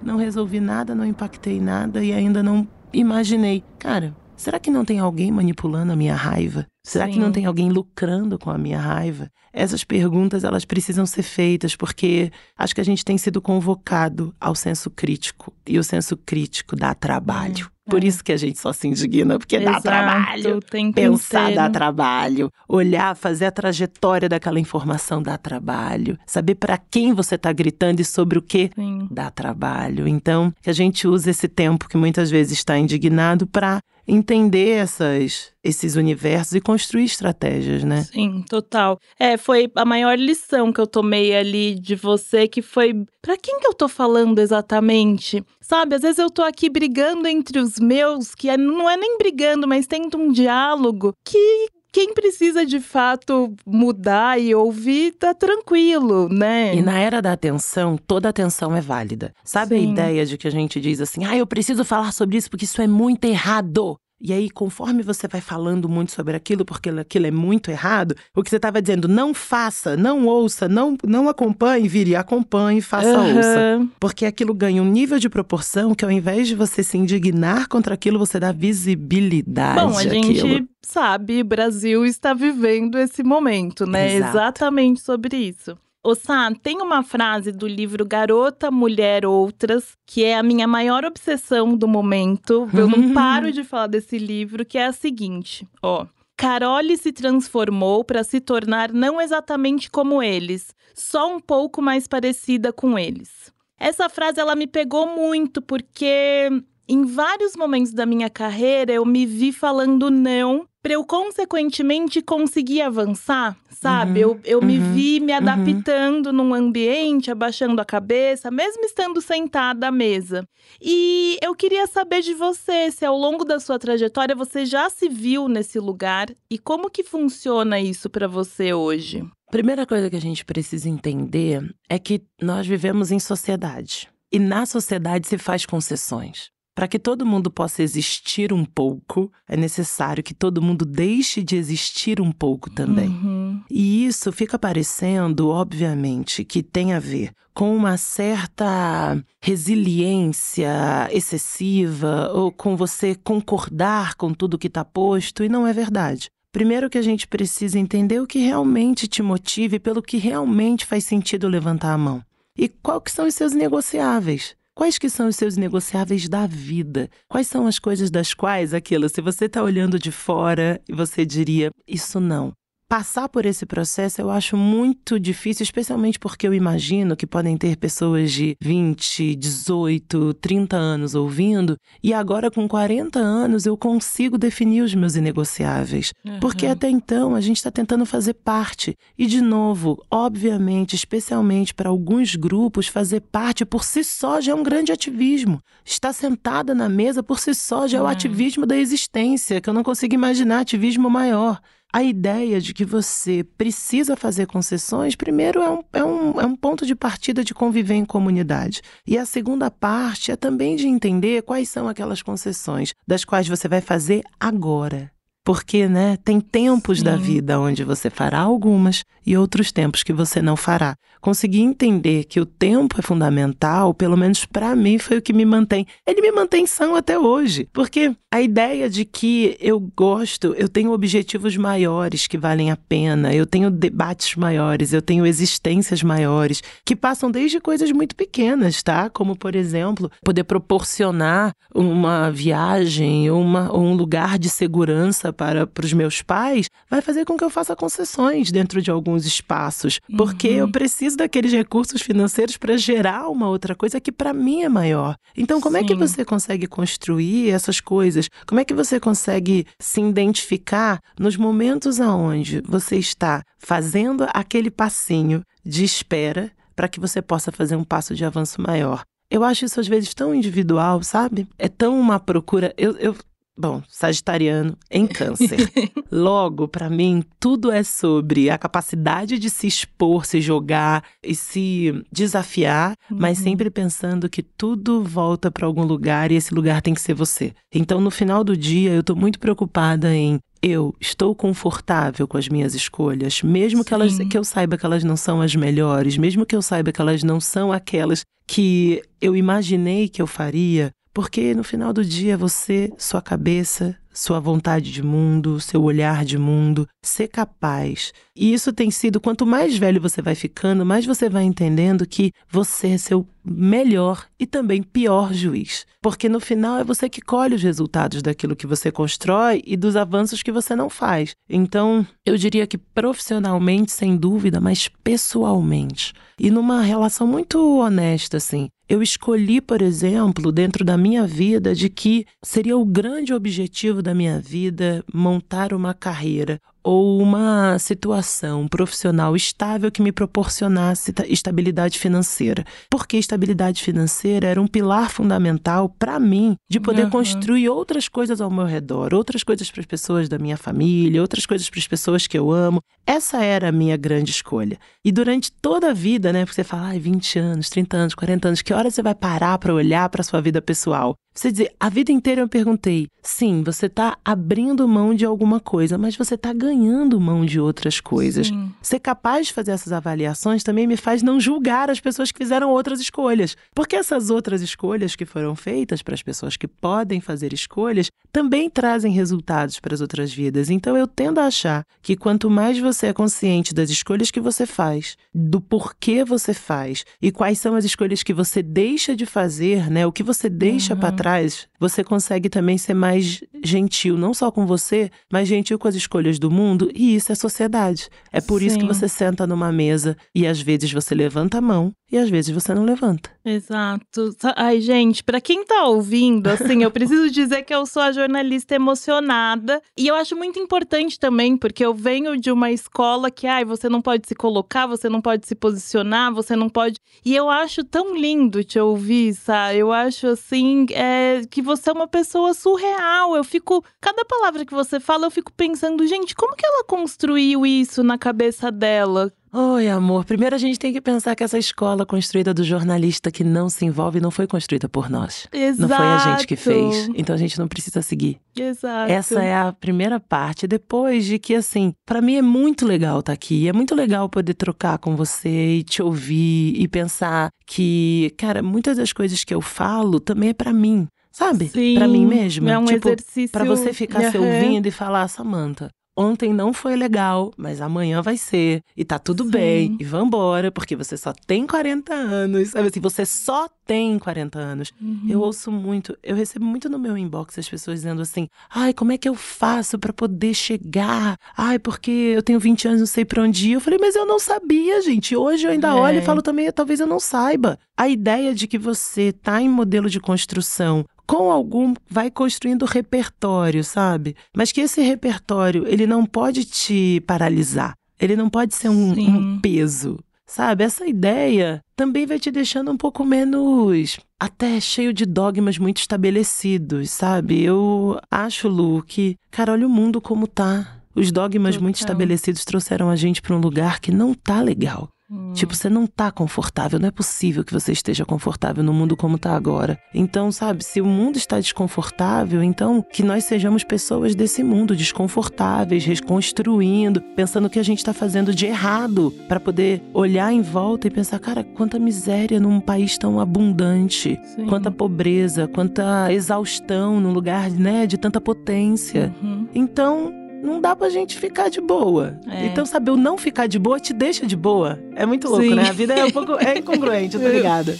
[0.02, 3.64] não resolvi nada, não impactei nada e ainda não imaginei.
[3.80, 6.66] Cara, será que não tem alguém manipulando a minha raiva?
[6.84, 7.20] Será que Sim.
[7.20, 9.30] não tem alguém lucrando com a minha raiva?
[9.52, 14.56] Essas perguntas elas precisam ser feitas porque acho que a gente tem sido convocado ao
[14.56, 17.70] senso crítico e o senso crítico dá trabalho.
[17.89, 18.08] Por é.
[18.08, 20.58] isso que a gente só se indigna, porque dá Exato, trabalho.
[20.58, 21.71] o tempo Pensar dá inteiro.
[21.71, 28.00] trabalho, olhar, fazer a trajetória daquela informação dá trabalho, saber para quem você está gritando
[28.00, 28.69] e sobre o que
[29.10, 30.08] dá trabalho.
[30.08, 35.52] Então, que a gente use esse tempo que muitas vezes está indignado para entender essas,
[35.63, 38.04] esses universos e construir estratégias, né?
[38.04, 39.00] Sim, total.
[39.20, 43.60] É, foi a maior lição que eu tomei ali de você, que foi para quem
[43.60, 45.43] que eu tô falando exatamente?
[45.60, 49.17] Sabe, às vezes eu tô aqui brigando entre os meus, que é, não é nem
[49.17, 56.30] brigando, mas tendo um diálogo que quem precisa de fato mudar e ouvir tá tranquilo,
[56.30, 56.76] né?
[56.76, 59.34] E na era da atenção, toda atenção é válida.
[59.43, 59.88] Sabe Sim.
[59.88, 62.65] a ideia de que a gente diz assim: "Ah, eu preciso falar sobre isso porque
[62.65, 63.97] isso é muito errado".
[64.20, 68.42] E aí, conforme você vai falando muito sobre aquilo, porque aquilo é muito errado, o
[68.42, 73.38] que você estava dizendo, não faça, não ouça, não, não acompanhe, vire, acompanhe, faça, uhum.
[73.38, 73.88] ouça.
[74.00, 77.94] Porque aquilo ganha um nível de proporção que ao invés de você se indignar contra
[77.94, 79.82] aquilo, você dá visibilidade.
[79.82, 84.16] Bom, a gente sabe, Brasil está vivendo esse momento, né?
[84.16, 84.38] Exato.
[84.38, 85.78] Exatamente sobre isso.
[86.08, 91.04] Ô Sá, tem uma frase do livro Garota, Mulher, Outras, que é a minha maior
[91.04, 92.65] obsessão do momento.
[92.74, 96.06] Eu não paro de falar desse livro, que é a seguinte, ó.
[96.38, 102.72] Carole se transformou para se tornar não exatamente como eles, só um pouco mais parecida
[102.72, 103.52] com eles.
[103.78, 106.48] Essa frase ela me pegou muito porque
[106.88, 112.82] em vários momentos da minha carreira eu me vi falando não para eu consequentemente conseguir
[112.82, 114.23] avançar, sabe?
[114.23, 115.38] Uhum, eu eu uhum, me vi me uhum.
[115.38, 116.32] adaptando uhum.
[116.32, 120.47] num ambiente, abaixando a cabeça, mesmo estando sentada à mesa.
[120.82, 125.10] E eu queria saber de você, se ao longo da sua trajetória você já se
[125.10, 129.26] viu nesse lugar e como que funciona isso para você hoje?
[129.52, 134.08] Primeira coisa que a gente precisa entender é que nós vivemos em sociedade.
[134.32, 136.50] E na sociedade se faz concessões.
[136.78, 141.56] Para que todo mundo possa existir um pouco, é necessário que todo mundo deixe de
[141.56, 143.08] existir um pouco também.
[143.08, 143.63] Uhum.
[143.68, 150.70] E isso fica parecendo, obviamente, que tem a ver com uma certa resiliência
[151.12, 156.30] excessiva ou com você concordar com tudo que está posto, e não é verdade.
[156.52, 161.06] Primeiro que a gente precisa entender o que realmente te motive, pelo que realmente faz
[161.06, 162.24] sentido levantar a mão.
[162.56, 164.57] E quais que são os seus negociáveis?
[164.78, 167.10] Quais que são os seus negociáveis da vida?
[167.28, 171.72] Quais são as coisas das quais aquilo, se você está olhando de fora você diria,
[171.88, 172.54] isso não,
[172.88, 177.76] passar por esse processo eu acho muito difícil, especialmente porque eu imagino que podem ter
[177.76, 184.82] pessoas de 20, 18, 30 anos ouvindo, e agora com 40 anos eu consigo definir
[184.82, 186.13] os meus inegociáveis.
[186.26, 186.39] Uhum.
[186.39, 188.95] Porque até então a gente está tentando fazer parte.
[189.17, 194.56] E, de novo, obviamente, especialmente para alguns grupos, fazer parte por si só já é
[194.56, 195.60] um grande ativismo.
[195.84, 198.10] Estar sentada na mesa por si só já é o uhum.
[198.10, 201.60] ativismo da existência, que eu não consigo imaginar ativismo maior
[201.98, 206.56] a ideia de que você precisa fazer concessões, primeiro, é um, é, um, é um
[206.56, 208.84] ponto de partida de conviver em comunidade.
[209.08, 213.68] E a segunda parte é também de entender quais são aquelas concessões das quais você
[213.68, 215.12] vai fazer agora.
[215.48, 217.06] Porque, né, tem tempos Sim.
[217.06, 220.98] da vida onde você fará algumas e outros tempos que você não fará.
[221.22, 225.46] Conseguir entender que o tempo é fundamental, pelo menos para mim, foi o que me
[225.46, 225.88] mantém.
[226.06, 227.70] Ele me mantém são até hoje.
[227.72, 233.34] Porque a ideia de que eu gosto, eu tenho objetivos maiores que valem a pena,
[233.34, 239.10] eu tenho debates maiores, eu tenho existências maiores, que passam desde coisas muito pequenas, tá?
[239.10, 245.86] Como, por exemplo, poder proporcionar uma viagem uma, ou um lugar de segurança para, para
[245.86, 250.50] os meus pais, vai fazer com que eu faça concessões dentro de alguns espaços, porque
[250.50, 250.56] uhum.
[250.56, 255.15] eu preciso daqueles recursos financeiros para gerar uma outra coisa que para mim é maior.
[255.38, 255.84] Então, como Sim.
[255.84, 258.28] é que você consegue construir essas coisas?
[258.47, 265.43] Como é que você consegue se identificar nos momentos aonde você está fazendo aquele passinho
[265.63, 269.04] de espera para que você possa fazer um passo de avanço maior?
[269.30, 271.47] Eu acho isso às vezes tão individual, sabe?
[271.60, 272.73] É tão uma procura.
[272.78, 273.15] Eu, eu
[273.58, 275.58] Bom, Sagitariano em Câncer.
[276.12, 282.04] Logo, para mim, tudo é sobre a capacidade de se expor, se jogar e se
[282.12, 283.17] desafiar, uhum.
[283.20, 287.15] mas sempre pensando que tudo volta para algum lugar e esse lugar tem que ser
[287.15, 287.54] você.
[287.74, 292.50] Então, no final do dia, eu tô muito preocupada em eu estou confortável com as
[292.50, 296.46] minhas escolhas, mesmo que, elas, que eu saiba que elas não são as melhores, mesmo
[296.46, 301.56] que eu saiba que elas não são aquelas que eu imaginei que eu faria, porque
[301.56, 306.88] no final do dia você, sua cabeça, sua vontade de mundo, seu olhar de mundo,
[307.02, 308.14] ser capaz.
[308.36, 312.32] E isso tem sido, quanto mais velho você vai ficando, mais você vai entendendo que
[312.48, 315.88] você é seu melhor e também pior juiz.
[316.04, 319.96] Porque no final é você que colhe os resultados daquilo que você constrói e dos
[319.96, 321.34] avanços que você não faz.
[321.50, 326.14] Então, eu diria que profissionalmente, sem dúvida, mas pessoalmente.
[326.40, 331.89] E numa relação muito honesta, assim, eu escolhi, por exemplo, dentro da minha vida, de
[331.89, 339.36] que seria o grande objetivo da minha vida montar uma carreira ou uma situação profissional
[339.36, 342.63] estável que me proporcionasse estabilidade financeira.
[342.89, 347.10] Porque estabilidade financeira era um pilar fundamental para mim de poder uhum.
[347.10, 351.45] construir outras coisas ao meu redor, outras coisas para as pessoas da minha família, outras
[351.45, 352.80] coisas para as pessoas que eu amo.
[353.06, 354.80] Essa era a minha grande escolha.
[355.04, 358.47] E durante toda a vida, né, porque você fala, ai, 20 anos, 30 anos, 40
[358.47, 361.15] anos, que hora você vai parar para olhar para sua vida pessoal?
[361.38, 365.95] Você dizer, a vida inteira eu perguntei, sim, você está abrindo mão de alguma coisa,
[365.95, 368.47] mas você está ganhando mão de outras coisas.
[368.47, 368.71] Sim.
[368.82, 372.71] Ser capaz de fazer essas avaliações também me faz não julgar as pessoas que fizeram
[372.71, 373.56] outras escolhas.
[373.76, 378.67] Porque essas outras escolhas que foram feitas para as pessoas que podem fazer escolhas também
[378.67, 380.71] trazem resultados para as outras vidas.
[380.71, 384.65] Então eu tendo a achar que quanto mais você é consciente das escolhas que você
[384.65, 389.88] faz, do porquê você faz e quais são as escolhas que você deixa de fazer,
[389.91, 390.04] né?
[390.08, 391.00] O que você deixa uhum.
[391.00, 395.78] para trás traz, você consegue também ser mais gentil, não só com você, mas gentil
[395.78, 398.08] com as escolhas do mundo, e isso é sociedade.
[398.32, 398.68] É por Sim.
[398.68, 402.30] isso que você senta numa mesa e às vezes você levanta a mão e às
[402.30, 403.30] vezes você não levanta.
[403.43, 404.36] Exato.
[404.56, 408.76] Ai, gente, para quem tá ouvindo, assim, eu preciso dizer que eu sou a jornalista
[408.76, 413.65] emocionada e eu acho muito importante também, porque eu venho de uma escola que, ai,
[413.65, 416.98] você não pode se colocar, você não pode se posicionar, você não pode.
[417.26, 419.80] E eu acho tão lindo te ouvir, sabe?
[419.80, 423.36] Eu acho assim, é, que você é uma pessoa surreal.
[423.36, 423.84] Eu fico.
[424.00, 428.17] Cada palavra que você fala, eu fico pensando, gente, como que ela construiu isso na
[428.17, 429.32] cabeça dela?
[429.54, 430.26] Oi, amor.
[430.26, 433.86] Primeiro a gente tem que pensar que essa escola construída do jornalista que não se
[433.86, 435.48] envolve não foi construída por nós.
[435.54, 435.82] Exato.
[435.82, 437.10] Não foi a gente que fez.
[437.16, 438.38] Então a gente não precisa seguir.
[438.56, 439.12] Exato.
[439.12, 440.68] Essa é a primeira parte.
[440.68, 443.70] Depois de que, assim, para mim é muito legal estar tá aqui.
[443.70, 448.98] É muito legal poder trocar com você e te ouvir e pensar que, cara, muitas
[448.98, 451.08] das coisas que eu falo também é para mim.
[451.32, 451.70] Sabe?
[451.96, 452.72] Para mim mesma.
[452.72, 453.52] É um tipo, exercício.
[453.52, 454.32] Pra você ficar uhum.
[454.32, 458.82] se ouvindo e falar, Samanta, ontem não foi legal, mas amanhã vai ser.
[458.96, 459.52] E tá tudo Sim.
[459.52, 459.98] bem.
[460.00, 462.70] E vambora, porque você só tem 40 anos.
[462.70, 464.92] Sabe assim, você só tem 40 anos.
[465.00, 465.28] Uhum.
[465.30, 469.12] Eu ouço muito, eu recebo muito no meu inbox as pessoas dizendo assim: ai, como
[469.12, 471.38] é que eu faço para poder chegar?
[471.56, 473.74] Ai, porque eu tenho 20 anos, não sei pra onde ir.
[473.74, 475.36] Eu falei, mas eu não sabia, gente.
[475.36, 475.94] Hoje eu ainda é.
[475.94, 477.78] olho e falo também, talvez eu não saiba.
[477.96, 483.84] A ideia de que você tá em modelo de construção com algum vai construindo repertório,
[483.84, 484.36] sabe?
[484.56, 487.94] Mas que esse repertório ele não pode te paralisar.
[488.20, 490.84] Ele não pode ser um, um peso, sabe?
[490.84, 497.12] Essa ideia também vai te deixando um pouco menos até cheio de dogmas muito estabelecidos,
[497.12, 497.62] sabe?
[497.62, 500.96] Eu acho, Lu, que, cara, olha o mundo como tá.
[501.13, 501.84] Os dogmas Total.
[501.84, 505.10] muito estabelecidos trouxeram a gente para um lugar que não tá legal.
[505.30, 505.52] Hum.
[505.54, 509.38] Tipo, você não tá confortável, não é possível que você esteja confortável no mundo como
[509.38, 510.00] tá agora.
[510.13, 516.06] Então, sabe, se o mundo está desconfortável, então que nós sejamos pessoas desse mundo desconfortáveis,
[516.06, 521.08] reconstruindo, pensando o que a gente está fazendo de errado, para poder olhar em volta
[521.08, 524.66] e pensar, cara, quanta miséria num país tão abundante, Sim.
[524.68, 529.34] quanta pobreza, quanta exaustão num lugar, né, de tanta potência.
[529.42, 529.68] Uhum.
[529.76, 532.39] Então, não dá pra gente ficar de boa.
[532.48, 532.65] É.
[532.65, 535.00] Então, saber o não ficar de boa te deixa de boa.
[535.15, 535.76] É muito louco, Sim.
[535.76, 535.88] né?
[535.88, 537.98] A vida é um pouco é incongruente, tá ligada?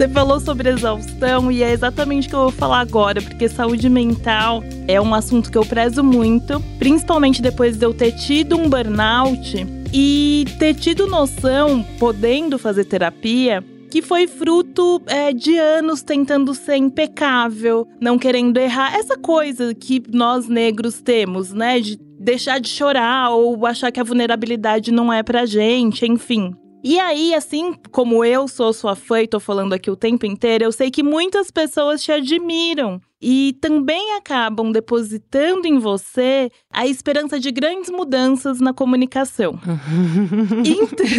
[0.00, 3.86] Você falou sobre exaustão e é exatamente o que eu vou falar agora, porque saúde
[3.90, 8.66] mental é um assunto que eu prezo muito, principalmente depois de eu ter tido um
[8.66, 16.54] burnout e ter tido noção, podendo fazer terapia, que foi fruto é, de anos tentando
[16.54, 18.94] ser impecável, não querendo errar.
[18.94, 21.80] Essa coisa que nós negros temos, né?
[21.80, 26.54] De deixar de chorar ou achar que a vulnerabilidade não é pra gente, enfim.
[26.82, 30.64] E aí, assim como eu sou sua fã e tô falando aqui o tempo inteiro,
[30.64, 37.38] eu sei que muitas pessoas te admiram e também acabam depositando em você a esperança
[37.38, 39.60] de grandes mudanças na comunicação.
[40.64, 41.10] então.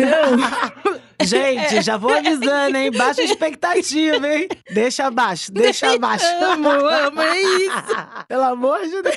[1.23, 2.91] Gente, já vou avisando, hein?
[2.91, 4.47] Baixa expectativa, hein?
[4.71, 6.25] Deixa abaixo, deixa abaixo.
[6.41, 7.95] amo, amo, é isso.
[8.27, 9.15] Pelo amor de Deus.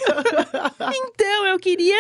[0.94, 1.97] Então, eu queria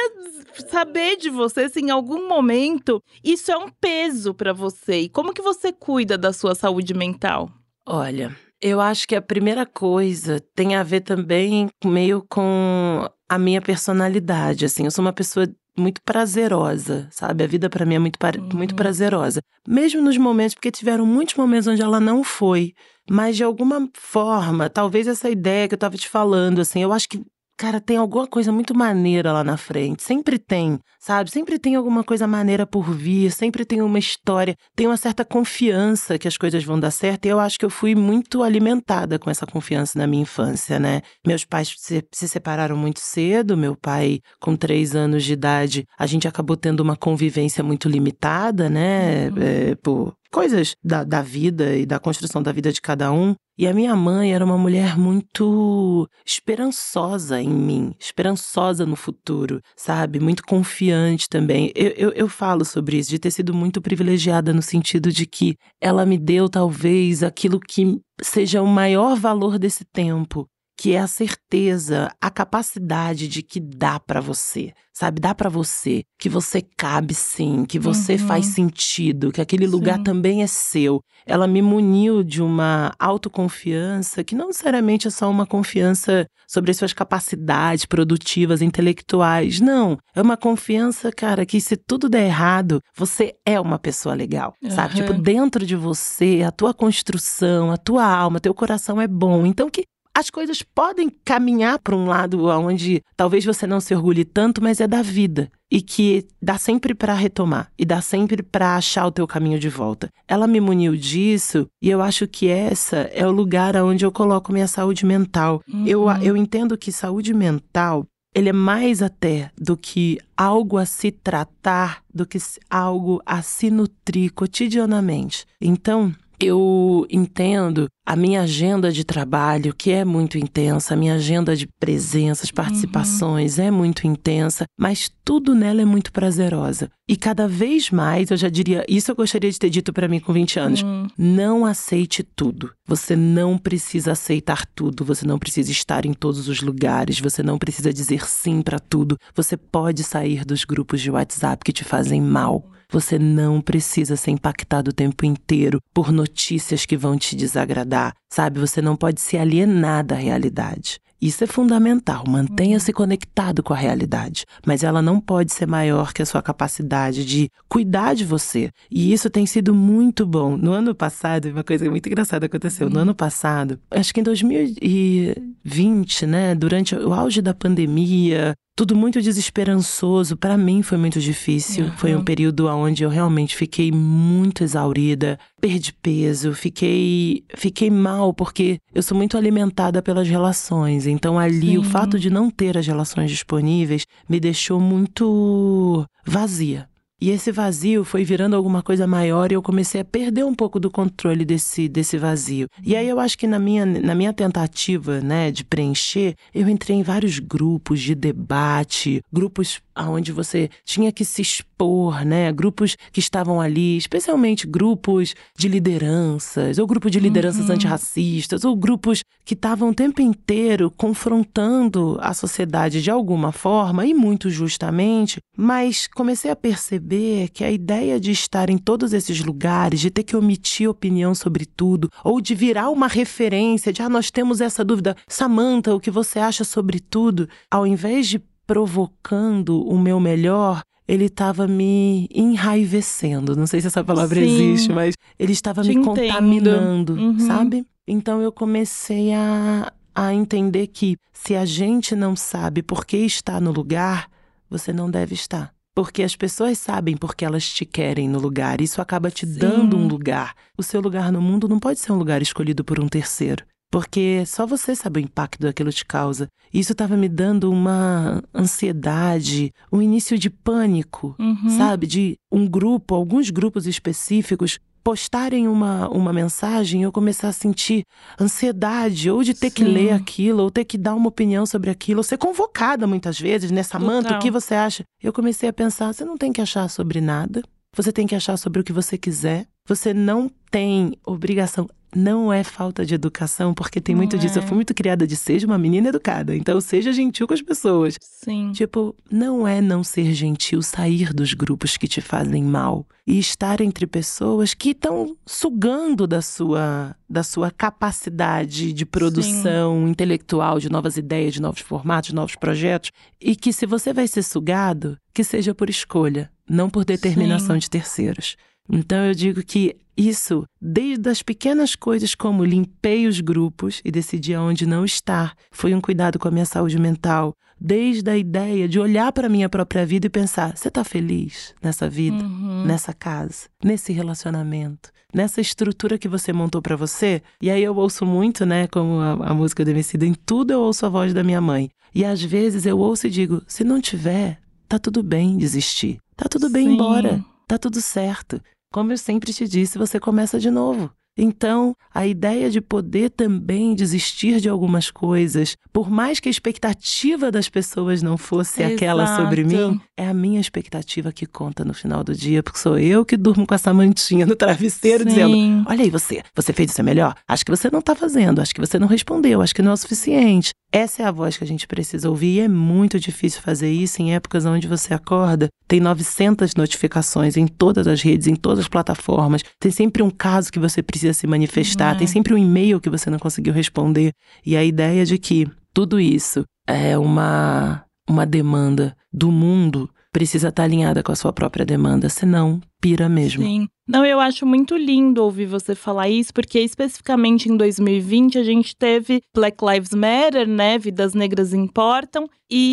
[0.68, 5.00] saber de você se em algum momento isso é um peso para você.
[5.00, 7.50] E como que você cuida da sua saúde mental?
[7.86, 13.60] Olha, eu acho que a primeira coisa tem a ver também meio com a minha
[13.60, 14.86] personalidade, assim.
[14.86, 15.46] Eu sou uma pessoa
[15.76, 17.44] muito prazerosa, sabe?
[17.44, 18.48] A vida para mim é muito, uhum.
[18.56, 19.42] muito prazerosa.
[19.68, 22.72] Mesmo nos momentos, porque tiveram muitos momentos onde ela não foi.
[23.10, 27.06] Mas de alguma forma, talvez essa ideia que eu tava te falando, assim, eu acho
[27.06, 27.22] que
[27.56, 30.02] cara, tem alguma coisa muito maneira lá na frente.
[30.02, 31.30] Sempre tem, sabe?
[31.30, 36.18] Sempre tem alguma coisa maneira por vir, sempre tem uma história, tem uma certa confiança
[36.18, 37.26] que as coisas vão dar certo.
[37.26, 41.02] E eu acho que eu fui muito alimentada com essa confiança na minha infância, né?
[41.26, 46.06] Meus pais se, se separaram muito cedo, meu pai, com três anos de idade, a
[46.06, 49.28] gente acabou tendo uma convivência muito limitada, né?
[49.28, 49.34] Uhum.
[49.40, 53.36] É, por coisas da, da vida e da construção da vida de cada um.
[53.56, 60.18] E a minha mãe era uma mulher muito esperançosa em mim, esperançosa no futuro, sabe?
[60.18, 61.70] Muito confiante também.
[61.72, 65.54] Eu, eu, eu, falo sobre isso, de ter sido muito privilegiada no sentido de que
[65.80, 71.06] ela me deu talvez aquilo que seja o maior valor desse tempo, que é a
[71.06, 75.20] certeza, a capacidade de que dá para você, sabe?
[75.20, 78.26] Dá para você, que você cabe sim, que você uhum.
[78.26, 79.72] faz sentido, que aquele sim.
[79.72, 81.00] lugar também é seu.
[81.26, 86.76] Ela me muniu de uma autoconfiança que não necessariamente é só uma confiança sobre as
[86.76, 89.60] suas capacidades produtivas, intelectuais.
[89.60, 94.54] Não, é uma confiança, cara, que se tudo der errado, você é uma pessoa legal,
[94.62, 94.70] uhum.
[94.70, 94.96] sabe?
[94.96, 99.46] Tipo, dentro de você, a tua construção, a tua alma, teu coração é bom.
[99.46, 99.84] Então que
[100.14, 104.80] as coisas podem caminhar para um lado onde talvez você não se orgulhe tanto, mas
[104.80, 109.10] é da vida e que dá sempre para retomar e dá sempre para achar o
[109.10, 110.08] teu caminho de volta.
[110.28, 114.52] Ela me muniu disso e eu acho que essa é o lugar onde eu coloco
[114.52, 115.60] minha saúde mental.
[115.68, 115.84] Uhum.
[115.84, 121.12] Eu, eu entendo que saúde mental ele é mais até do que algo a se
[121.12, 122.38] tratar, do que
[122.68, 125.46] algo a se nutrir cotidianamente.
[125.60, 131.56] Então, eu entendo a minha agenda de trabalho, que é muito intensa, a minha agenda
[131.56, 133.64] de presenças, participações uhum.
[133.64, 136.90] é muito intensa, mas tudo nela é muito prazerosa.
[137.08, 140.20] E cada vez mais, eu já diria, isso eu gostaria de ter dito para mim
[140.20, 141.06] com 20 anos: uhum.
[141.16, 142.70] não aceite tudo.
[142.86, 147.58] Você não precisa aceitar tudo, você não precisa estar em todos os lugares, você não
[147.58, 149.16] precisa dizer sim para tudo.
[149.34, 152.70] Você pode sair dos grupos de WhatsApp que te fazem mal.
[152.94, 158.60] Você não precisa ser impactado o tempo inteiro por notícias que vão te desagradar, sabe?
[158.60, 161.00] Você não pode se alienar da realidade.
[161.20, 162.96] Isso é fundamental, mantenha-se uhum.
[162.96, 167.50] conectado com a realidade, mas ela não pode ser maior que a sua capacidade de
[167.68, 168.70] cuidar de você.
[168.88, 170.56] E isso tem sido muito bom.
[170.56, 172.88] No ano passado, uma coisa muito engraçada aconteceu.
[172.88, 173.02] No uhum.
[173.02, 180.36] ano passado, acho que em 2020, né, durante o auge da pandemia, tudo muito desesperançoso.
[180.36, 181.86] Para mim foi muito difícil.
[181.86, 181.96] Uhum.
[181.96, 188.78] Foi um período onde eu realmente fiquei muito exaurida, perdi peso, fiquei fiquei mal porque
[188.94, 191.06] eu sou muito alimentada pelas relações.
[191.06, 191.78] Então ali Sim.
[191.78, 196.88] o fato de não ter as relações disponíveis me deixou muito vazia.
[197.24, 200.78] E esse vazio foi virando alguma coisa maior e eu comecei a perder um pouco
[200.78, 202.68] do controle desse, desse vazio.
[202.82, 206.98] E aí eu acho que na minha, na minha tentativa né, de preencher, eu entrei
[206.98, 212.52] em vários grupos de debate, grupos onde você tinha que se expor, né?
[212.52, 217.74] Grupos que estavam ali, especialmente grupos de lideranças, ou grupo de lideranças uhum.
[217.74, 224.14] antirracistas, ou grupos que estavam o tempo inteiro confrontando a sociedade de alguma forma, e
[224.14, 230.00] muito justamente, mas comecei a perceber que a ideia de estar em todos esses lugares,
[230.00, 234.30] de ter que omitir opinião sobre tudo, ou de virar uma referência de, ah, nós
[234.30, 239.98] temos essa dúvida, Samantha, o que você acha sobre tudo, ao invés de provocando o
[239.98, 243.54] meu melhor, ele estava me enraivecendo.
[243.54, 244.46] Não sei se essa palavra Sim.
[244.46, 246.04] existe, mas ele estava me entendo.
[246.04, 247.38] contaminando, uhum.
[247.40, 247.86] sabe?
[248.06, 253.60] Então eu comecei a, a entender que se a gente não sabe por que está
[253.60, 254.28] no lugar,
[254.68, 255.72] você não deve estar.
[255.94, 258.80] Porque as pessoas sabem porque elas te querem no lugar.
[258.80, 259.58] Isso acaba te Sim.
[259.58, 260.54] dando um lugar.
[260.76, 264.44] O seu lugar no mundo não pode ser um lugar escolhido por um terceiro porque
[264.46, 266.48] só você sabe o impacto daquilo te causa.
[266.72, 271.70] Isso estava me dando uma ansiedade, um início de pânico, uhum.
[271.76, 272.06] sabe?
[272.06, 278.02] De um grupo, alguns grupos específicos postarem uma, uma mensagem, eu começar a sentir
[278.40, 279.74] ansiedade, ou de ter Sim.
[279.74, 283.38] que ler aquilo, ou ter que dar uma opinião sobre aquilo, ou ser convocada muitas
[283.38, 283.82] vezes, né?
[283.82, 285.04] Samanta, o que você acha?
[285.22, 287.62] Eu comecei a pensar, você não tem que achar sobre nada,
[287.94, 292.62] você tem que achar sobre o que você quiser, você não tem obrigação não é
[292.62, 294.58] falta de educação, porque tem muito disso.
[294.58, 298.16] Eu fui muito criada de seja uma menina educada, então seja gentil com as pessoas.
[298.20, 298.72] Sim.
[298.72, 303.80] Tipo, não é não ser gentil sair dos grupos que te fazem mal e estar
[303.80, 310.10] entre pessoas que estão sugando da sua da sua capacidade de produção Sim.
[310.10, 313.10] intelectual, de novas ideias, de novos formatos, de novos projetos,
[313.40, 317.80] e que se você vai ser sugado, que seja por escolha, não por determinação Sim.
[317.80, 318.56] de terceiros.
[318.90, 324.54] Então eu digo que isso, desde as pequenas coisas como limpei os grupos e decidi
[324.54, 329.00] aonde não estar, foi um cuidado com a minha saúde mental, desde a ideia de
[329.00, 332.84] olhar para a minha própria vida e pensar: você está feliz nessa vida, Uhum.
[332.84, 337.42] nessa casa, nesse relacionamento, nessa estrutura que você montou para você?
[337.60, 340.80] E aí eu ouço muito, né, como a, a música do Emicida, em tudo eu
[340.80, 341.88] ouço a voz da minha mãe.
[342.14, 346.18] E às vezes eu ouço e digo: se não tiver, tá tudo bem desistir.
[346.36, 346.92] Tá tudo bem Sim.
[346.94, 347.44] embora.
[347.66, 348.60] Tá tudo certo.
[348.94, 351.12] Como eu sempre te disse, você começa de novo.
[351.36, 357.50] Então, a ideia de poder também desistir de algumas coisas, por mais que a expectativa
[357.50, 359.92] das pessoas não fosse aquela sobre Exato.
[359.92, 363.36] mim, é a minha expectativa que conta no final do dia, porque sou eu que
[363.36, 365.84] durmo com essa mantinha no travesseiro dizendo: Sim.
[365.88, 367.34] Olha aí você, você fez isso é melhor?
[367.48, 369.94] Acho que você não tá fazendo, acho que você não respondeu, acho que não é
[369.94, 370.72] o suficiente.
[370.92, 374.22] Essa é a voz que a gente precisa ouvir e é muito difícil fazer isso
[374.22, 378.88] em épocas onde você acorda, tem 900 notificações em todas as redes, em todas as
[378.88, 382.18] plataformas, tem sempre um caso que você precisa se manifestar, É.
[382.18, 384.32] tem sempre um e-mail que você não conseguiu responder.
[384.66, 390.82] E a ideia de que tudo isso é uma, uma demanda do mundo precisa estar
[390.82, 393.62] alinhada com a sua própria demanda, senão pira mesmo.
[393.64, 393.86] Sim.
[394.06, 398.94] Não, eu acho muito lindo ouvir você falar isso, porque especificamente em 2020 a gente
[398.96, 400.98] teve Black Lives Matter, né?
[400.98, 402.46] Vidas negras importam.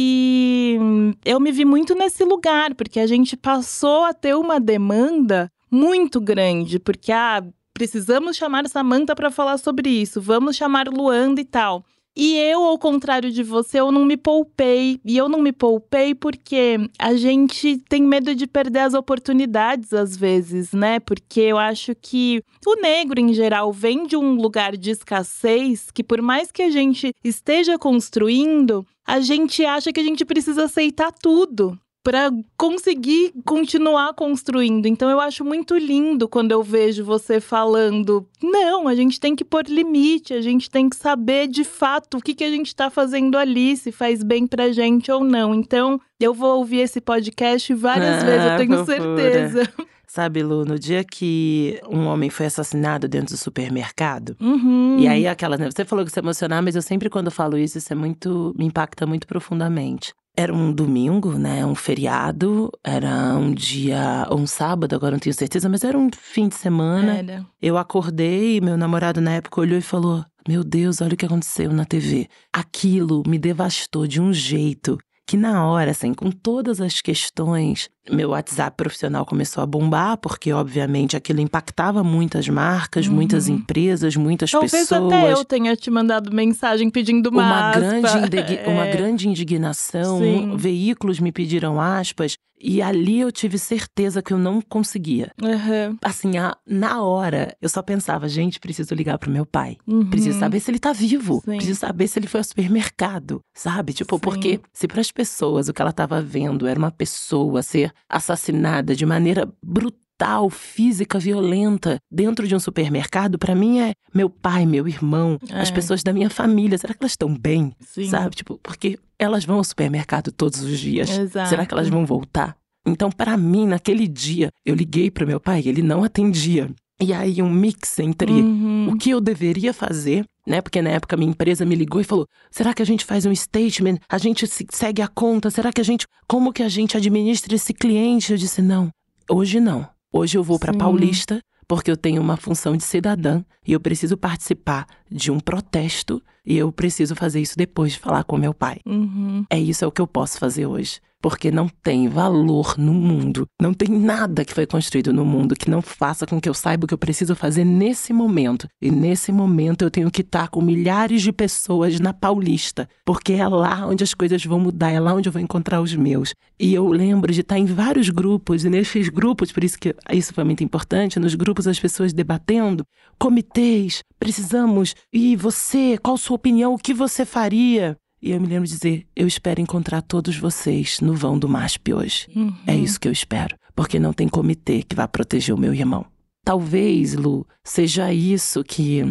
[0.06, 0.78] E
[1.26, 6.22] eu me vi muito nesse lugar, porque a gente passou a ter uma demanda muito
[6.22, 7.44] grande, porque ah,
[7.82, 11.84] precisamos chamar Samantha para falar sobre isso, vamos chamar Luanda e tal.
[12.16, 15.00] E eu, ao contrário de você, eu não me poupei.
[15.04, 20.16] E eu não me poupei porque a gente tem medo de perder as oportunidades às
[20.16, 21.00] vezes, né?
[21.00, 26.04] Porque eu acho que o negro, em geral, vem de um lugar de escassez que,
[26.04, 31.12] por mais que a gente esteja construindo, a gente acha que a gente precisa aceitar
[31.12, 34.86] tudo para conseguir continuar construindo.
[34.88, 39.46] Então eu acho muito lindo quando eu vejo você falando: não, a gente tem que
[39.46, 42.90] pôr limite, a gente tem que saber de fato o que, que a gente está
[42.90, 45.54] fazendo ali, se faz bem pra gente ou não.
[45.54, 49.18] Então eu vou ouvir esse podcast várias Ah, vezes, eu tenho fofura.
[49.18, 49.74] certeza.
[50.08, 54.98] Sabe, Lu, no dia que um homem foi assassinado dentro do supermercado, Uhum.
[55.00, 57.78] e aí aquela, né, você falou que se emocionar, mas eu sempre quando falo isso,
[57.78, 60.12] isso é muito, me impacta muito profundamente.
[60.36, 65.36] Era um domingo, né, um feriado, era um dia, ou um sábado, agora não tenho
[65.36, 67.18] certeza, mas era um fim de semana.
[67.18, 67.46] Era.
[67.62, 71.74] Eu acordei, meu namorado na época olhou e falou: Meu Deus, olha o que aconteceu
[71.74, 72.28] na TV.
[72.54, 78.30] Aquilo me devastou de um jeito que, na hora, assim, com todas as questões, meu
[78.30, 83.14] WhatsApp profissional começou a bombar, porque, obviamente, aquilo impactava muitas marcas, Uhum.
[83.14, 85.14] muitas empresas, muitas Talvez pessoas.
[85.14, 87.80] até eu tenha te mandado mensagem pedindo uma, Uma aspa.
[87.80, 88.92] grande, indigui- uma É.
[88.92, 90.56] grande indignação, Sim.
[90.58, 95.32] veículos me pediram aspas, e ali eu tive certeza que eu não conseguia.
[95.44, 95.98] Aham.
[96.04, 99.78] Assim, a- na hora, eu só pensava, gente, preciso ligar pro meu pai.
[99.88, 100.06] Uhum.
[100.10, 101.42] Preciso saber se ele tá vivo.
[101.44, 101.56] Sim.
[101.58, 103.94] Preciso saber se ele foi ao supermercado, sabe?
[103.94, 104.22] Tipo, Sim.
[104.22, 108.96] porque se para as pessoas o que ela tava vendo era uma pessoa ser assassinada
[108.96, 114.88] de maneira brutal, física, violenta, dentro de um supermercado, pra mim é meu pai, meu
[114.88, 115.72] irmão, as É.
[115.74, 116.78] pessoas da minha família.
[116.78, 117.74] Será que elas estão bem?
[117.80, 118.06] Sim.
[118.08, 118.36] Sabe?
[118.36, 121.10] Tipo, porque elas vão ao supermercado todos os dias.
[121.10, 121.50] Exato.
[121.50, 122.56] Será que elas vão voltar?
[122.86, 126.70] Então, para mim, naquele dia, eu liguei pro meu pai, ele não atendia.
[127.00, 128.90] E aí, um mix entre Uhum.
[128.92, 130.62] o que eu deveria fazer, né?
[130.62, 133.34] Porque na época minha empresa me ligou e falou: será que a gente faz um
[133.36, 133.98] statement?
[134.10, 135.50] A gente se- segue a conta?
[135.50, 136.06] Será que a gente.
[136.28, 138.32] Como que a gente administra esse cliente?
[138.32, 138.90] Eu disse: não,
[139.30, 139.88] hoje não.
[140.14, 140.74] Hoje eu vou para.
[140.74, 146.22] Paulista, porque eu tenho uma função de cidadã e eu preciso participar de um protesto
[146.46, 148.80] e eu preciso fazer isso depois de falar com meu pai.
[148.86, 149.46] Uhum.
[149.50, 151.00] É isso é o que eu posso fazer hoje.
[151.22, 155.70] Porque não tem valor no mundo, não tem nada que foi construído no mundo que
[155.70, 158.68] não faça com que eu saiba o que eu preciso fazer nesse momento.
[158.82, 163.48] E nesse momento eu tenho que estar com milhares de pessoas na Paulista, porque é
[163.48, 166.34] lá onde as coisas vão mudar, é lá onde eu vou encontrar os meus.
[166.60, 170.34] E eu lembro de estar em vários grupos, e nesses grupos, por isso que isso
[170.34, 172.84] foi muito importante, nos grupos as pessoas debatendo,
[173.20, 177.98] comitês, precisamos, e você, qual sua opinião, o que você faria?
[178.22, 181.92] E eu me lembro de dizer: eu espero encontrar todos vocês no vão do MASP
[181.92, 182.28] hoje.
[182.36, 182.56] Uhum.
[182.68, 186.06] É isso que eu espero, porque não tem comitê que vá proteger o meu irmão.
[186.46, 189.02] Talvez, Lu, seja isso que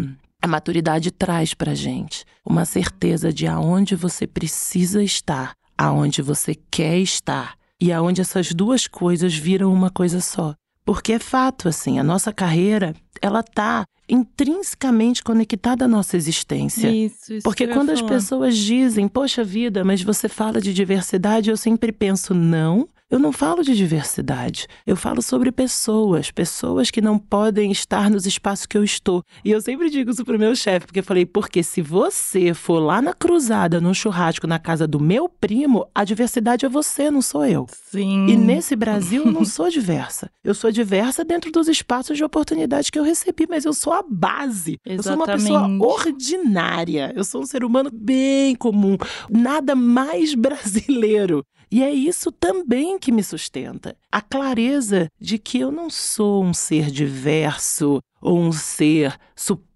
[0.41, 2.25] a maturidade traz pra gente.
[2.47, 8.87] Uma certeza de aonde você precisa estar, aonde você quer estar e aonde essas duas
[8.87, 10.55] coisas viram uma coisa só.
[10.91, 16.91] Porque é fato, assim, a nossa carreira, ela tá intrinsecamente conectada à nossa existência.
[16.91, 21.57] Isso, isso Porque quando as pessoas dizem, poxa vida, mas você fala de diversidade, eu
[21.57, 24.69] sempre penso, não, eu não falo de diversidade.
[24.87, 29.25] Eu falo sobre pessoas, pessoas que não podem estar nos espaços que eu estou.
[29.45, 32.79] E eu sempre digo isso pro meu chefe, porque eu falei, porque se você for
[32.79, 37.21] lá na cruzada, num churrasco na casa do meu primo, a diversidade é você, não
[37.21, 37.67] sou eu.
[37.91, 38.29] Sim.
[38.29, 40.31] E nesse Brasil eu não sou diversa.
[40.45, 44.05] Eu sou diversa dentro dos espaços de oportunidade que eu recebi, mas eu sou a
[44.09, 44.79] base.
[44.87, 44.97] Exatamente.
[44.97, 47.13] Eu sou uma pessoa ordinária.
[47.17, 48.97] Eu sou um ser humano bem comum.
[49.29, 51.45] Nada mais brasileiro.
[51.71, 53.97] E é isso também que me sustenta.
[54.11, 59.17] A clareza de que eu não sou um ser diverso ou um ser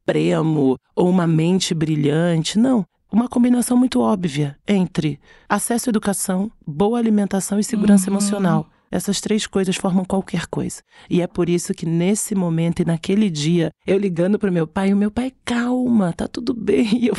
[0.04, 2.58] supremo ou uma mente brilhante.
[2.58, 2.84] Não.
[3.12, 8.16] Uma combinação muito óbvia entre acesso à educação, boa alimentação e segurança Uhum.
[8.16, 8.68] emocional.
[8.90, 10.80] Essas três coisas formam qualquer coisa.
[11.08, 14.66] E é por isso que nesse momento e naquele dia, eu ligando para o meu
[14.66, 16.88] pai, o meu pai, calma, tá tudo bem.
[17.02, 17.14] E eu,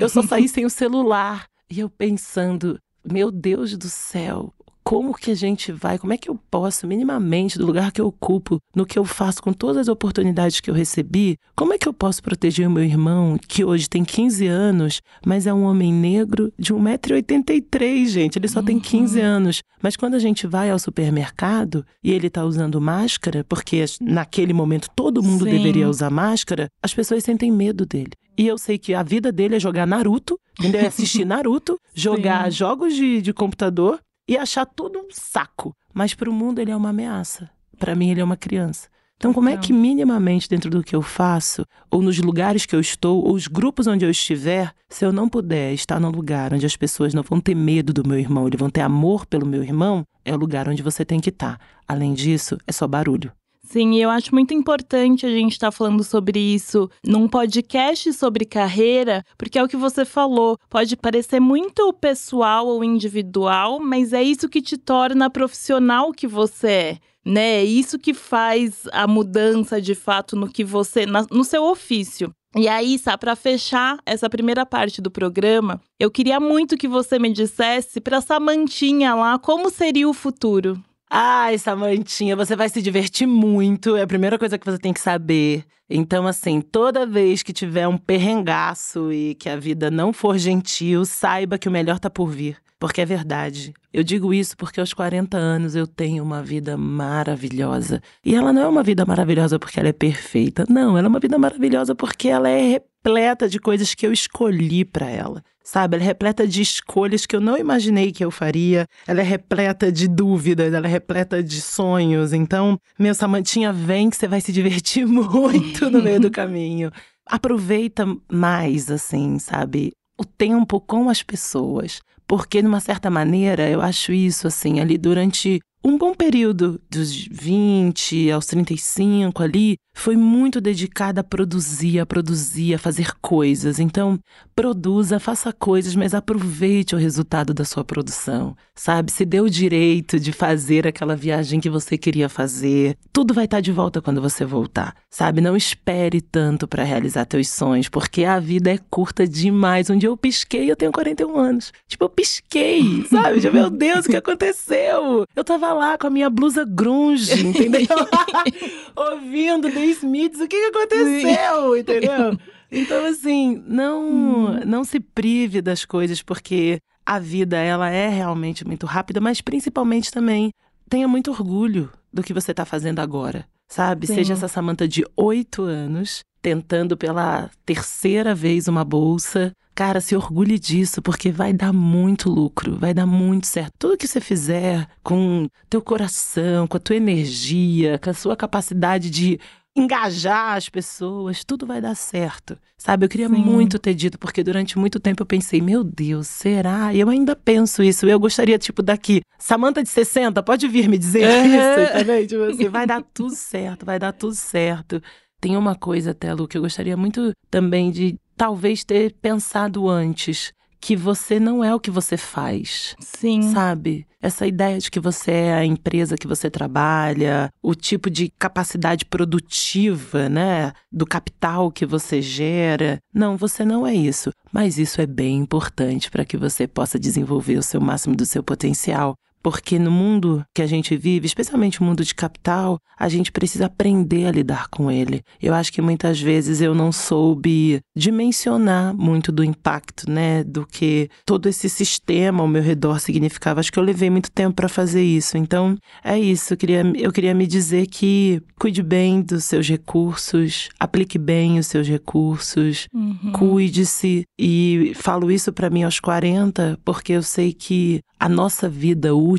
[0.00, 1.46] eu só saí sem o celular.
[1.70, 2.78] E eu pensando,
[3.10, 4.52] meu Deus do céu,
[4.88, 8.06] como que a gente vai, como é que eu posso, minimamente, do lugar que eu
[8.06, 11.86] ocupo, no que eu faço com todas as oportunidades que eu recebi, como é que
[11.86, 15.92] eu posso proteger o meu irmão, que hoje tem 15 anos, mas é um homem
[15.92, 19.62] negro de 1,83m, gente, ele só tem 15 anos.
[19.82, 24.88] Mas quando a gente vai ao supermercado e ele tá usando máscara, porque naquele momento
[24.96, 25.50] todo mundo Sim.
[25.50, 28.12] deveria usar máscara, as pessoas sentem medo dele.
[28.38, 30.82] E eu sei que a vida dele é jogar Naruto, entendeu?
[30.82, 35.74] É assistir Naruto, jogar jogos de, de computador e achar tudo um saco.
[35.92, 37.50] Mas para o mundo ele é uma ameaça.
[37.76, 38.88] Para mim ele é uma criança.
[39.16, 39.62] Então, como é Então.
[39.62, 43.48] que minimamente dentro do que eu faço, ou nos lugares que eu estou, ou os
[43.48, 47.24] grupos onde eu estiver, se eu não puder estar num lugar onde as pessoas não
[47.24, 50.38] vão ter medo do meu irmão, eles vão ter amor pelo meu irmão, é o
[50.38, 51.58] lugar onde você tem que estar.
[51.88, 53.32] Além disso, é só barulho.
[53.70, 58.46] Sim, e eu acho muito importante a gente estar falando sobre isso num podcast sobre
[58.46, 60.56] carreira, porque é o que você falou.
[60.70, 66.68] Pode parecer muito pessoal ou individual, mas é isso que te torna profissional que você
[66.68, 66.98] é.
[67.26, 67.56] Né?
[67.56, 72.32] É isso que faz a mudança de fato no que você, na- no seu ofício.
[72.56, 77.18] E aí, Sá, para fechar essa primeira parte do programa, eu queria muito que você
[77.18, 80.82] me dissesse para Samantinha lá como seria o futuro.
[81.10, 83.96] Ai, Samantinha, você vai se divertir muito.
[83.96, 85.64] É a primeira coisa que você tem que saber.
[85.88, 91.06] Então, assim, toda vez que tiver um perrengaço e que a vida não for gentil,
[91.06, 92.58] saiba que o melhor tá por vir.
[92.78, 93.72] Porque é verdade.
[93.92, 98.02] Eu digo isso porque aos 40 anos eu tenho uma vida maravilhosa.
[98.24, 100.64] E ela não é uma vida maravilhosa porque ela é perfeita.
[100.68, 104.84] Não, ela é uma vida maravilhosa porque ela é repleta de coisas que eu escolhi
[104.84, 105.42] pra ela.
[105.70, 108.86] Sabe, ela é repleta de escolhas que eu não imaginei que eu faria.
[109.06, 112.32] Ela é repleta de dúvidas, ela é repleta de sonhos.
[112.32, 116.90] Então, meu Samantinha, vem que você vai se divertir muito no meio do caminho.
[117.26, 119.92] Aproveita mais, assim, sabe?
[120.18, 122.00] O tempo com as pessoas.
[122.26, 127.14] Porque, de uma certa maneira, eu acho isso, assim, ali durante um bom período, dos
[127.30, 133.80] 20 aos 35 ali, foi muito dedicada a produzir, a produzir, a fazer coisas.
[133.80, 134.18] Então,
[134.54, 139.10] produza, faça coisas, mas aproveite o resultado da sua produção, sabe?
[139.10, 142.96] Se dê o direito de fazer aquela viagem que você queria fazer.
[143.12, 145.40] Tudo vai estar de volta quando você voltar, sabe?
[145.40, 149.90] Não espere tanto para realizar teus sonhos, porque a vida é curta demais.
[149.90, 151.72] Um dia eu pisquei, eu tenho 41 anos.
[151.88, 153.50] Tipo, eu pisquei, sabe?
[153.50, 155.24] Meu Deus, o que aconteceu?
[155.34, 157.86] Eu tava lá com a minha blusa grunge, entendeu?
[158.96, 162.38] Ouvindo The Smiths, o que, que aconteceu, entendeu?
[162.70, 168.84] Então, assim, não, não se prive das coisas, porque a vida, ela é realmente muito
[168.84, 170.52] rápida, mas principalmente também
[170.88, 174.06] tenha muito orgulho do que você tá fazendo agora, sabe?
[174.06, 174.16] Sim.
[174.16, 179.52] Seja essa Samanta de oito anos, tentando pela terceira vez uma bolsa.
[179.74, 183.72] Cara, se orgulhe disso, porque vai dar muito lucro, vai dar muito certo.
[183.78, 189.08] Tudo que você fizer com teu coração, com a tua energia, com a sua capacidade
[189.08, 189.38] de
[189.76, 192.58] engajar as pessoas, tudo vai dar certo.
[192.76, 193.36] Sabe, eu queria Sim.
[193.36, 196.92] muito ter dito, porque durante muito tempo eu pensei, meu Deus, será?
[196.92, 198.06] E eu ainda penso isso.
[198.06, 201.84] Eu gostaria, tipo, daqui, Samanta de 60, pode vir me dizer Aham.
[201.84, 202.26] isso, também?
[202.26, 205.00] Tipo assim, vai dar tudo certo, vai dar tudo certo.
[205.40, 210.52] Tem uma coisa, Telo, que eu gostaria muito também de talvez ter pensado antes.
[210.80, 213.52] Que você não é o que você faz Sim.
[213.52, 214.06] sabe?
[214.22, 219.04] Essa ideia de que você é a empresa que você trabalha, o tipo de capacidade
[219.04, 220.72] produtiva, né?
[220.90, 223.00] Do capital que você gera.
[223.12, 224.32] Não, você não é isso.
[224.52, 228.42] Mas isso é bem importante para que você possa desenvolver o seu máximo do seu
[228.42, 229.16] potencial.
[229.50, 233.64] Porque no mundo que a gente vive, especialmente o mundo de capital, a gente precisa
[233.64, 235.22] aprender a lidar com ele.
[235.40, 241.08] Eu acho que muitas vezes eu não soube dimensionar muito do impacto, né, do que
[241.24, 243.60] todo esse sistema ao meu redor significava.
[243.60, 245.38] Acho que eu levei muito tempo para fazer isso.
[245.38, 246.52] Então, é isso.
[246.52, 251.68] Eu queria, eu queria me dizer que cuide bem dos seus recursos, aplique bem os
[251.68, 253.32] seus recursos, uhum.
[253.32, 254.24] cuide-se.
[254.38, 259.37] E falo isso para mim aos 40, porque eu sei que a nossa vida útil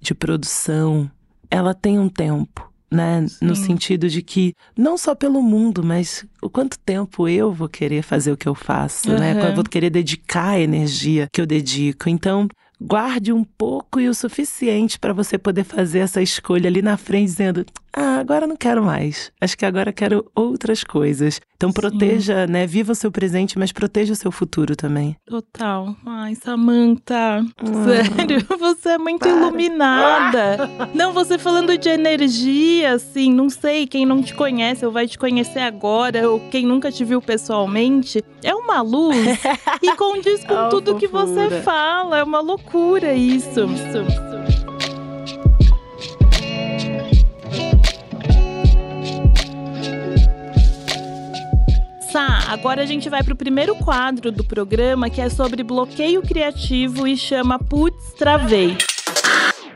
[0.00, 1.10] de produção,
[1.50, 2.66] ela tem um tempo.
[2.88, 3.26] Né?
[3.42, 8.02] No sentido de que, não só pelo mundo, mas o quanto tempo eu vou querer
[8.02, 9.18] fazer o que eu faço, uhum.
[9.18, 9.50] né?
[9.50, 12.08] Eu vou querer dedicar a energia que eu dedico.
[12.08, 12.46] Então,
[12.80, 17.26] guarde um pouco e o suficiente para você poder fazer essa escolha ali na frente,
[17.26, 17.66] dizendo:
[17.98, 19.32] ah, agora não quero mais.
[19.40, 21.40] Acho que agora quero outras coisas.
[21.56, 22.52] Então proteja, Sim.
[22.52, 22.66] né?
[22.66, 25.16] Viva o seu presente, mas proteja o seu futuro também.
[25.26, 25.96] Total.
[26.04, 27.42] Ai, Samantha.
[27.56, 29.30] Ah, sério, você é muito para.
[29.30, 30.70] iluminada.
[30.92, 35.16] não, você falando de energia, assim, não sei, quem não te conhece ou vai te
[35.18, 39.16] conhecer agora, ou quem nunca te viu pessoalmente, é uma luz
[39.82, 41.00] e condiz com oh, tudo fofura.
[41.00, 42.18] que você fala.
[42.18, 43.64] É uma loucura isso.
[43.64, 43.98] Isso.
[44.02, 44.65] isso.
[52.14, 57.06] Agora a gente vai para o primeiro quadro do programa, que é sobre bloqueio criativo
[57.06, 58.76] e chama Putz, Travei.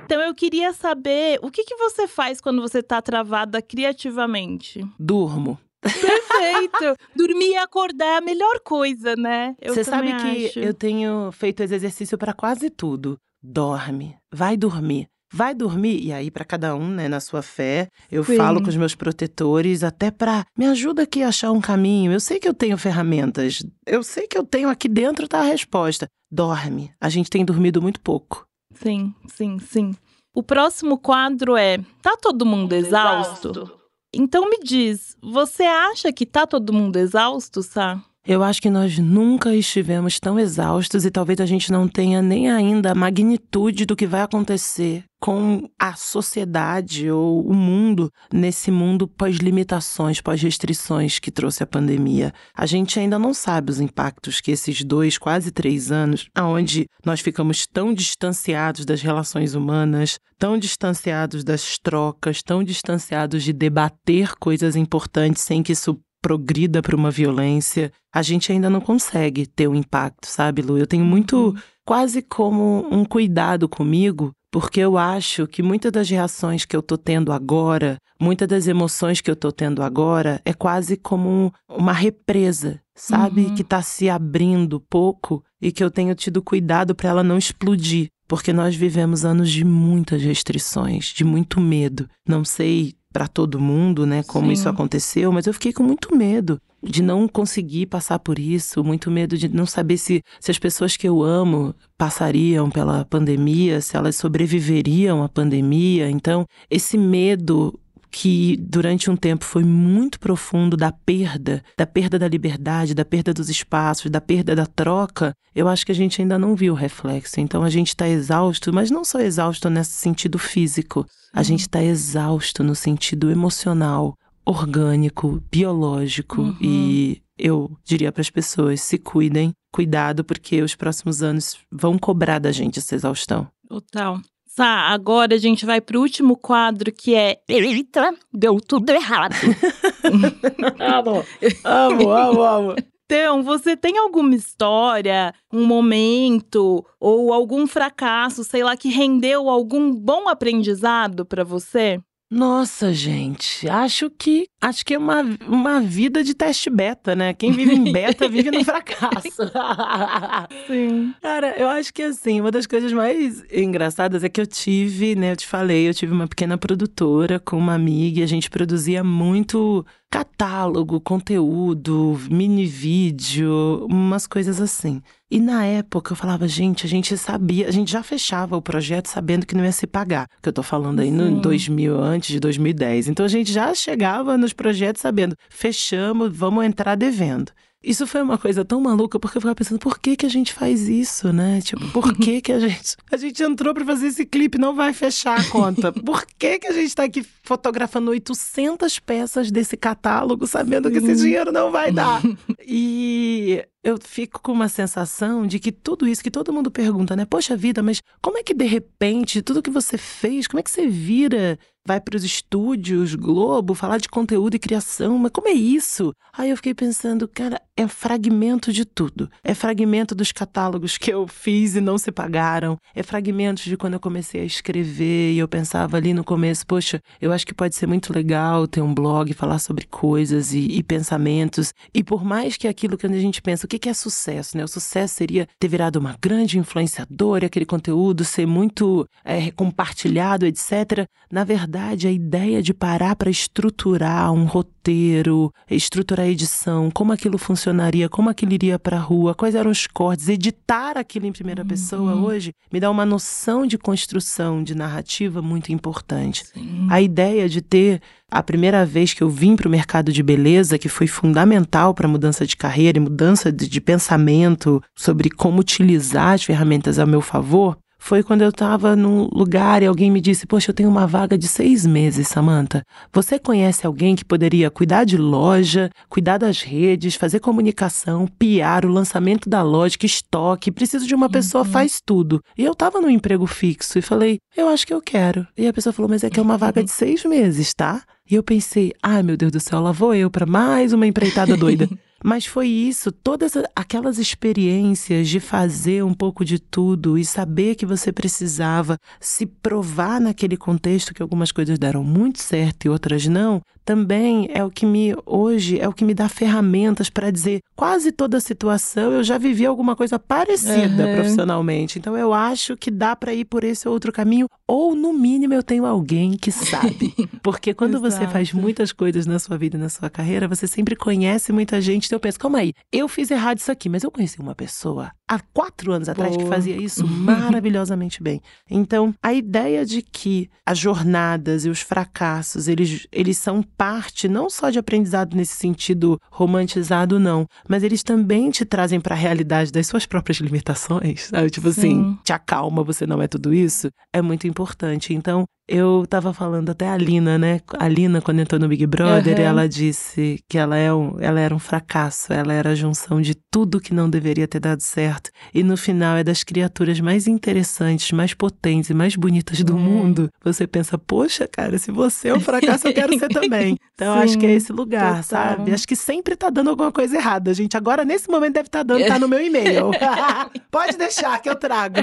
[0.05, 4.85] Então eu queria saber o que, que você faz quando você tá travada criativamente?
[4.99, 5.59] Durmo.
[5.81, 6.97] Perfeito!
[7.15, 9.57] Dormir e acordar é a melhor coisa, né?
[9.67, 13.19] Você sabe que eu tenho feito esse exercício para quase tudo.
[13.43, 16.03] Dorme, vai dormir vai dormir.
[16.03, 18.37] E aí, para cada um, né, na sua fé, eu Sim.
[18.37, 22.13] falo com os meus protetores até para me ajuda aqui a achar um caminho.
[22.13, 25.45] Eu sei que eu tenho ferramentas, eu sei que eu tenho aqui dentro tá a
[25.45, 26.07] resposta.
[26.31, 26.93] Dorme.
[27.01, 28.45] A gente tem dormido muito pouco.
[28.75, 29.95] Sim, sim, sim.
[30.35, 33.51] O próximo quadro é: tá todo mundo exausto?
[33.51, 33.81] exausto?
[34.15, 38.03] Então me diz, você acha que tá todo mundo exausto, Sá?
[38.27, 42.51] Eu acho que nós nunca estivemos tão exaustos e talvez a gente não tenha nem
[42.51, 49.09] ainda a magnitude do que vai acontecer com a sociedade ou o mundo nesse mundo
[49.09, 52.33] pós-limitações, pós-restrições que trouxe a pandemia.
[52.55, 57.21] A gente ainda não sabe os impactos que esses dois, quase três anos, onde nós
[57.21, 64.77] ficamos tão distanciados das relações humanas, tão distanciados das trocas, tão distanciados de debater coisas
[64.77, 69.75] importantes sem que isso progrida para uma violência, a gente ainda não consegue ter um
[69.75, 70.79] impacto, sabe, Lu?
[70.79, 71.55] Eu tenho muito, uhum.
[71.85, 76.99] quase como um cuidado comigo, porque eu acho que muitas das reações que eu tô
[76.99, 82.81] tendo agora, muitas das emoções que eu tô tendo agora, é quase como uma represa,
[82.95, 83.43] sabe?
[83.47, 83.55] Uhum.
[83.55, 88.09] Que tá se abrindo pouco e que eu tenho tido cuidado para ela não explodir.
[88.27, 92.09] Porque nós vivemos anos de muitas restrições, de muito medo.
[92.27, 94.53] Não sei para todo mundo, né, como Sim.
[94.53, 99.11] isso aconteceu, mas eu fiquei com muito medo de não conseguir passar por isso, muito
[99.11, 103.97] medo de não saber se, se as pessoas que eu amo passariam pela pandemia, se
[103.97, 106.11] elas sobreviveriam à pandemia.
[106.11, 107.79] Então, esse medo
[108.11, 113.33] que durante um tempo foi muito profundo da perda, da perda da liberdade, da perda
[113.33, 116.77] dos espaços, da perda da troca, eu acho que a gente ainda não viu o
[116.77, 117.41] reflexo.
[117.41, 121.83] Então a gente está exausto, mas não só exausto nesse sentido físico, a gente está
[121.83, 126.57] exausto no sentido emocional, orgânico, biológico uhum.
[126.61, 132.39] e eu diria para as pessoas: se cuidem, cuidado, porque os próximos anos vão cobrar
[132.39, 133.49] da gente essa exaustão.
[133.69, 134.21] Total.
[134.61, 137.41] Tá, agora a gente vai pro último quadro que é.
[137.49, 139.33] Eita, deu tudo errado.
[140.79, 141.25] amo,
[141.65, 142.75] amo, amo, amo.
[143.07, 149.95] Então, você tem alguma história, um momento ou algum fracasso, sei lá, que rendeu algum
[149.95, 151.99] bom aprendizado para você?
[152.33, 157.35] Nossa, gente, acho que acho que é uma, uma vida de teste beta, né?
[157.35, 159.51] Quem vive em beta vive no fracasso.
[160.69, 161.13] Sim.
[161.21, 165.33] Cara, eu acho que assim, uma das coisas mais engraçadas é que eu tive, né?
[165.33, 169.03] Eu te falei, eu tive uma pequena produtora com uma amiga e a gente produzia
[169.03, 175.01] muito catálogo, conteúdo, mini vídeo, umas coisas assim.
[175.31, 179.07] E na época eu falava, gente, a gente sabia, a gente já fechava o projeto
[179.07, 180.27] sabendo que não ia se pagar.
[180.43, 181.17] Que eu tô falando aí Sim.
[181.17, 183.09] no 2000, antes de 2010.
[183.09, 187.53] Então a gente já chegava nos projetos sabendo, fechamos, vamos entrar devendo.
[187.83, 190.53] Isso foi uma coisa tão maluca, porque eu ficava pensando, por que que a gente
[190.53, 191.61] faz isso, né?
[191.63, 192.97] Tipo, por que que a gente...
[193.11, 195.91] A gente entrou para fazer esse clipe, não vai fechar a conta.
[196.11, 201.15] Por que que a gente tá aqui fotografando 800 peças desse catálogo, sabendo que esse
[201.17, 202.23] dinheiro não vai dar?
[202.73, 207.25] E eu fico com uma sensação de que tudo isso que todo mundo pergunta, né?
[207.25, 210.71] Poxa vida, mas como é que de repente tudo que você fez, como é que
[210.71, 215.53] você vira vai para os estúdios Globo falar de conteúdo e criação, mas como é
[215.53, 216.13] isso?
[216.33, 219.29] Aí eu fiquei pensando, cara, é fragmento de tudo.
[219.43, 222.77] É fragmento dos catálogos que eu fiz e não se pagaram.
[222.95, 227.01] É fragmentos de quando eu comecei a escrever e eu pensava ali no começo, poxa,
[227.21, 230.83] eu acho que pode ser muito legal ter um blog, falar sobre coisas e, e
[230.83, 231.73] pensamentos.
[231.93, 234.65] E por mais que aquilo que a gente pensa, o que é sucesso, né?
[234.65, 241.07] O sucesso seria ter virado uma grande influenciadora, aquele conteúdo ser muito é, compartilhado, etc.
[241.31, 247.13] Na verdade, verdade, a ideia de parar para estruturar um roteiro, estruturar a edição, como
[247.13, 251.33] aquilo funcionaria, como aquilo iria para a rua, quais eram os cortes, editar aquilo em
[251.33, 251.69] primeira uhum.
[251.69, 256.45] pessoa hoje, me dá uma noção de construção de narrativa muito importante.
[256.47, 256.87] Sim.
[256.91, 258.01] A ideia de ter
[258.31, 262.07] a primeira vez que eu vim para o mercado de beleza, que foi fundamental para
[262.07, 267.07] a mudança de carreira e mudança de, de pensamento sobre como utilizar as ferramentas a
[267.07, 270.89] meu favor, foi quando eu estava num lugar e alguém me disse: Poxa, eu tenho
[270.89, 272.83] uma vaga de seis meses, Samantha.
[273.13, 278.91] Você conhece alguém que poderia cuidar de loja, cuidar das redes, fazer comunicação, piar o
[278.91, 280.73] lançamento da loja, que estoque?
[280.73, 281.33] Preciso de uma uhum.
[281.33, 282.43] pessoa faz tudo.
[282.57, 285.47] E eu estava num emprego fixo e falei: Eu acho que eu quero.
[285.57, 288.03] E a pessoa falou: Mas é que é uma vaga de seis meses, tá?
[288.29, 291.55] E eu pensei: Ai, meu Deus do céu, lá vou eu para mais uma empreitada
[291.55, 291.87] doida.
[292.23, 297.87] Mas foi isso, todas aquelas experiências de fazer um pouco de tudo e saber que
[297.87, 303.63] você precisava se provar naquele contexto que algumas coisas deram muito certo e outras não,
[303.91, 308.13] também é o que me hoje é o que me dá ferramentas para dizer quase
[308.13, 311.15] toda situação eu já vivi alguma coisa parecida uhum.
[311.17, 311.99] profissionalmente.
[311.99, 315.63] Então eu acho que dá para ir por esse outro caminho ou no mínimo eu
[315.65, 317.13] tenho alguém que sabe.
[317.43, 321.53] Porque quando você faz muitas coisas na sua vida, na sua carreira, você sempre conhece
[321.53, 324.39] muita gente então eu penso, calma aí, eu fiz errado isso aqui, mas eu conheci
[324.39, 326.43] uma pessoa há quatro anos atrás Boa.
[326.43, 328.43] que fazia isso maravilhosamente bem.
[328.69, 334.51] Então, a ideia de que as jornadas e os fracassos, eles, eles são parte não
[334.51, 339.71] só de aprendizado nesse sentido romantizado, não, mas eles também te trazem para a realidade
[339.71, 341.49] das suas próprias limitações, sabe?
[341.49, 342.01] Tipo assim, Sim.
[342.01, 345.15] assim, te acalma, você não é tudo isso, é muito importante.
[345.15, 347.61] Então, eu tava falando até a Lina, né?
[347.79, 349.45] A Lina, quando entrou no Big Brother, uhum.
[349.45, 353.37] ela disse que ela, é um, ela era um fracasso, ela era a junção de
[353.37, 355.31] tudo que não deveria ter dado certo.
[355.55, 359.81] E no final é das criaturas mais interessantes, mais potentes e mais bonitas do uhum.
[359.81, 360.29] mundo.
[360.43, 363.77] Você pensa, poxa, cara, se você é um fracasso, eu quero ser também.
[364.01, 365.23] Então Sim, acho que é esse lugar, total.
[365.23, 365.75] sabe?
[365.75, 367.77] Acho que sempre tá dando alguma coisa errada, gente.
[367.77, 369.91] Agora, nesse momento, deve estar tá dando, tá no meu e-mail.
[370.71, 371.97] Pode deixar que eu trago.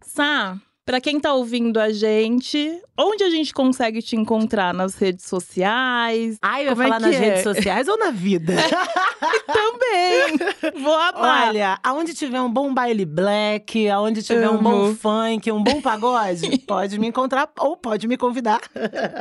[0.00, 5.26] Sá, para quem tá ouvindo a gente, onde a gente consegue te encontrar nas redes
[5.26, 6.38] sociais?
[6.42, 7.18] Ai, eu ia é falar nas é?
[7.18, 8.54] redes sociais ou na vida?
[9.46, 10.82] Também.
[10.82, 11.48] Vou amar.
[11.48, 14.58] Olha, aonde tiver um bom baile black, aonde tiver Amo.
[14.58, 18.60] um bom funk, um bom pagode, pode me encontrar ou pode me convidar.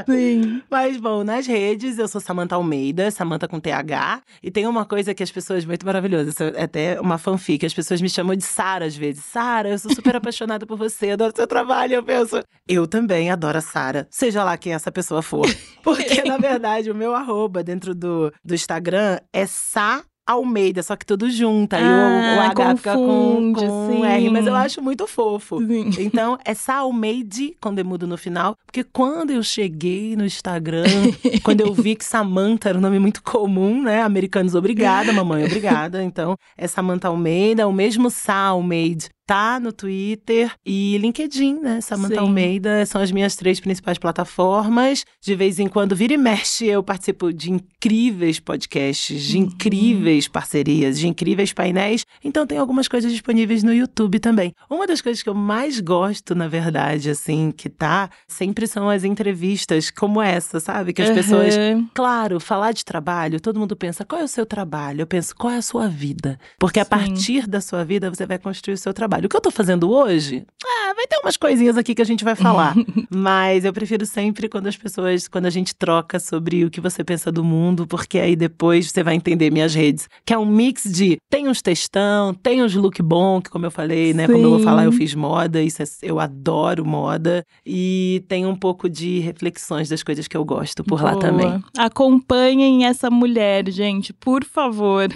[0.08, 0.64] Sim.
[0.70, 5.14] Mas bom, nas redes eu sou Samantha Almeida, Samantha com TH, e tem uma coisa
[5.14, 8.86] que as pessoas muito maravilhosa, é até uma fanfic, as pessoas me chamam de Sara
[8.86, 9.24] às vezes.
[9.26, 12.42] Sara, eu sou super apaixonada por você, adoro seu trabalho, eu penso.
[12.68, 15.46] Eu também adoro a Sara, seja lá quem essa pessoa for.
[15.84, 21.06] Porque, na verdade, o meu arroba dentro do, do Instagram é Sa Almeida, só que
[21.06, 21.74] tudo junto.
[21.74, 25.60] Aí ah, o, o H confunde, fica com, com R, mas eu acho muito fofo.
[25.60, 25.92] Sim.
[26.02, 28.56] Então, é Salmeide, quando eu mudo no final.
[28.66, 30.86] Porque quando eu cheguei no Instagram,
[31.44, 34.02] quando eu vi que Samantha era um nome muito comum, né?
[34.02, 36.04] Americanos, obrigada, mamãe, obrigada.
[36.04, 41.80] Então, é Samantha Almeida, o mesmo Salmeide tá no Twitter e LinkedIn, né?
[41.80, 42.20] Samantha Sim.
[42.20, 45.06] Almeida são as minhas três principais plataformas.
[45.22, 49.44] De vez em quando, vira e mexe, eu participo de incríveis podcasts, de uhum.
[49.44, 52.06] incríveis parcerias, de incríveis painéis.
[52.22, 54.54] Então, tem algumas coisas disponíveis no YouTube também.
[54.70, 59.06] Uma das coisas que eu mais gosto, na verdade, assim, que tá, sempre são as
[59.06, 60.92] entrevistas como essa, sabe?
[60.92, 61.16] Que as uhum.
[61.16, 61.56] pessoas.
[61.94, 65.04] Claro, falar de trabalho, todo mundo pensa, qual é o seu trabalho?
[65.04, 66.38] Eu penso, qual é a sua vida?
[66.60, 66.90] Porque a Sim.
[66.90, 69.26] partir da sua vida, você vai construir o seu trabalho trabalho.
[69.26, 70.46] O que eu tô fazendo hoje?
[70.64, 72.76] Ah, vai ter umas coisinhas aqui que a gente vai falar.
[73.10, 77.04] Mas eu prefiro sempre quando as pessoas, quando a gente troca sobre o que você
[77.04, 80.08] pensa do mundo, porque aí depois você vai entender minhas redes.
[80.26, 83.72] Que é um mix de tem uns textão, tem uns look bom, que como eu
[83.72, 84.26] falei, né?
[84.26, 84.34] Sim.
[84.34, 87.46] Como eu vou falar, eu fiz moda, isso é, eu adoro moda.
[87.66, 91.12] E tem um pouco de reflexões das coisas que eu gosto por Boa.
[91.12, 91.64] lá também.
[91.78, 95.10] Acompanhem essa mulher, gente, por favor.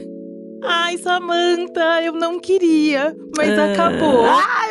[0.67, 3.71] Ai, Samantha, eu não queria, mas ah.
[3.71, 4.25] acabou.
[4.25, 4.65] Ai,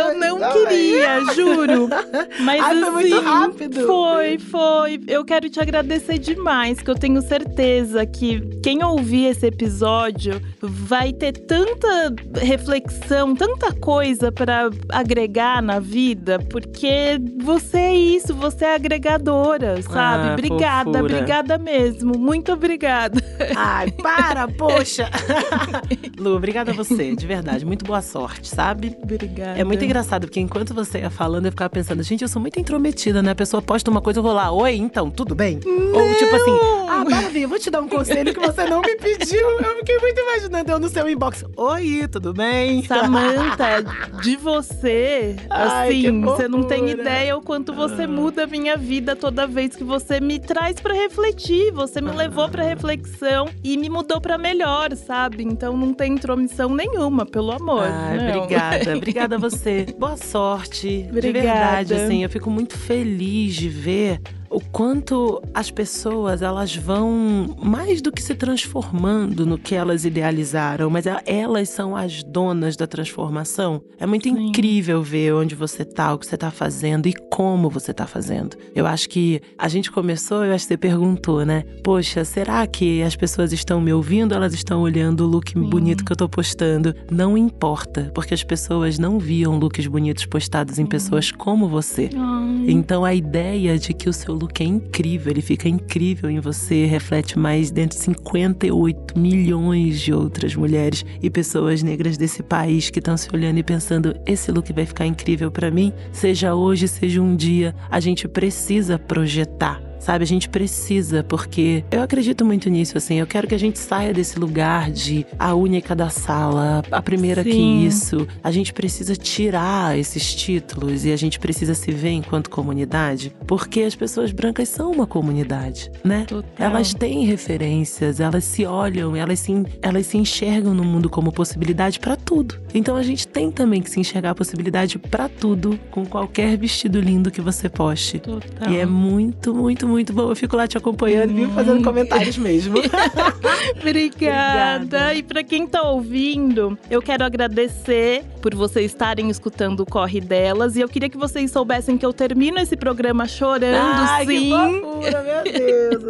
[0.00, 1.24] eu não queria.
[1.34, 1.88] juro.
[2.40, 3.86] Mas Ai, assim, foi muito rápido.
[3.86, 5.00] Foi, foi.
[5.06, 11.12] Eu quero te agradecer demais, que eu tenho certeza que quem ouvir esse episódio vai
[11.12, 18.74] ter tanta reflexão, tanta coisa para agregar na vida, porque você é isso, você é
[18.74, 20.28] agregadora, sabe?
[20.28, 21.04] Ah, obrigada, fofura.
[21.04, 22.18] obrigada mesmo.
[22.18, 23.20] Muito obrigada.
[23.56, 25.10] Ai, para, poxa!
[26.18, 27.64] Lu, obrigada a você, de verdade.
[27.64, 28.96] Muito boa sorte, sabe?
[29.02, 29.58] Obrigada.
[29.58, 32.58] É muito engraçado, porque enquanto você ia falando, eu ficava pensando, gente, eu sou muito
[32.58, 33.30] intrometida, né?
[33.32, 35.60] A pessoa posta uma coisa, eu vou lá, oi, então, tudo bem?
[35.64, 36.58] Ou tipo assim,
[36.88, 39.48] ah, Barbie, eu vou te dar um conselho que você não me pediu.
[39.60, 41.44] Eu fiquei muito imaginando eu no seu inbox.
[41.56, 42.82] Oi, tudo bem?
[42.84, 43.82] Samantha,
[44.22, 49.14] de você, Ai, assim, você não tem ideia o quanto você muda a minha vida
[49.14, 51.72] toda vez que você me traz pra refletir.
[51.72, 55.27] Você me levou pra reflexão e me mudou pra melhor, sabe?
[55.38, 57.84] Então não tem intromissão nenhuma, pelo amor.
[57.84, 58.38] Ai, não.
[58.38, 59.86] obrigada, obrigada a você.
[59.98, 61.02] Boa sorte.
[61.02, 61.32] De Obrigada.
[61.32, 64.20] verdade, assim, eu fico muito feliz de ver
[64.50, 70.90] o quanto as pessoas elas vão mais do que se transformando no que elas idealizaram,
[70.90, 73.82] mas a- elas são as donas da transformação.
[73.98, 74.48] É muito Sim.
[74.48, 78.56] incrível ver onde você tá, o que você tá fazendo e como você tá fazendo.
[78.74, 81.64] Eu acho que a gente começou, eu acho que você perguntou, né?
[81.82, 84.34] Poxa, será que as pessoas estão me ouvindo?
[84.34, 85.62] Elas estão olhando o look Sim.
[85.68, 86.94] bonito que eu tô postando?
[87.10, 92.10] Não importa, porque as pessoas não viam looks bonitos postados em pessoas como você.
[92.16, 92.37] Ai,
[92.70, 96.84] Então a ideia de que o seu look é incrível, ele fica incrível em você,
[96.84, 102.98] reflete mais dentro de 58 milhões de outras mulheres e pessoas negras desse país que
[102.98, 107.22] estão se olhando e pensando: esse look vai ficar incrível pra mim, seja hoje, seja
[107.22, 107.74] um dia.
[107.90, 109.87] A gente precisa projetar.
[109.98, 113.16] Sabe, a gente precisa, porque eu acredito muito nisso, assim.
[113.16, 117.42] Eu quero que a gente saia desse lugar de a única da sala, a primeira
[117.42, 117.84] que Sim.
[117.84, 118.26] isso.
[118.42, 123.82] A gente precisa tirar esses títulos e a gente precisa se ver enquanto comunidade, porque
[123.82, 126.24] as pessoas brancas são uma comunidade, né?
[126.28, 126.44] total.
[126.58, 131.98] Elas têm referências, elas se olham, elas se, elas se enxergam no mundo como possibilidade
[131.98, 132.60] pra tudo.
[132.74, 137.00] Então a gente tem também que se enxergar a possibilidade pra tudo, com qualquer vestido
[137.00, 138.18] lindo que você poste.
[138.18, 138.70] Total.
[138.70, 140.30] E é muito, muito, muito bom.
[140.30, 141.48] Eu fico lá te acompanhando, viu?
[141.50, 141.84] Fazendo Hum.
[141.84, 142.76] comentários mesmo.
[143.80, 144.76] Obrigada.
[144.78, 145.14] Obrigada.
[145.14, 150.76] E pra quem tá ouvindo, eu quero agradecer por vocês estarem escutando o corre delas.
[150.76, 154.50] E eu queria que vocês soubessem que eu termino esse programa chorando, Ai, que sim.
[154.50, 156.08] fofura, meu Deus.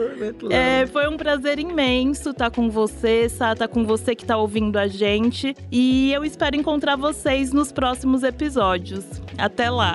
[0.50, 4.76] É, foi um prazer imenso estar com você, Sá, tá com você que tá ouvindo
[4.78, 5.54] a gente.
[5.70, 9.04] E eu espero encontrar vocês nos próximos episódios.
[9.36, 9.94] Até lá.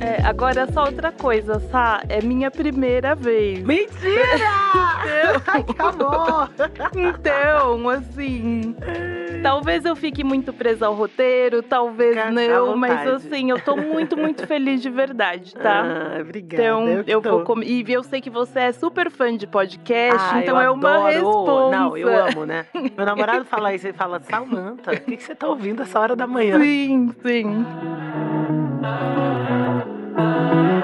[0.00, 2.02] É, agora só outra coisa, Sá.
[2.08, 3.62] É minha primeira vez.
[3.62, 4.46] Mentira!
[5.78, 6.50] Amor!
[6.94, 8.76] Então, assim.
[9.42, 14.16] Talvez eu fique muito presa ao roteiro, talvez Fica não, mas assim, eu tô muito,
[14.16, 15.82] muito feliz de verdade, tá?
[16.16, 16.62] Ah, obrigada.
[16.62, 17.30] Então, eu tô.
[17.30, 17.62] vou com...
[17.62, 20.90] E eu sei que você é super fã de podcast, Ah, então eu é uma
[20.90, 21.12] adoro.
[21.12, 21.76] resposta.
[21.76, 22.66] Não, eu amo, né?
[22.74, 26.16] Meu namorado fala isso, ele fala, Samanta, o que, que você tá ouvindo essa hora
[26.16, 26.58] da manhã?
[26.58, 27.64] Sim, sim.
[30.16, 30.75] Bye.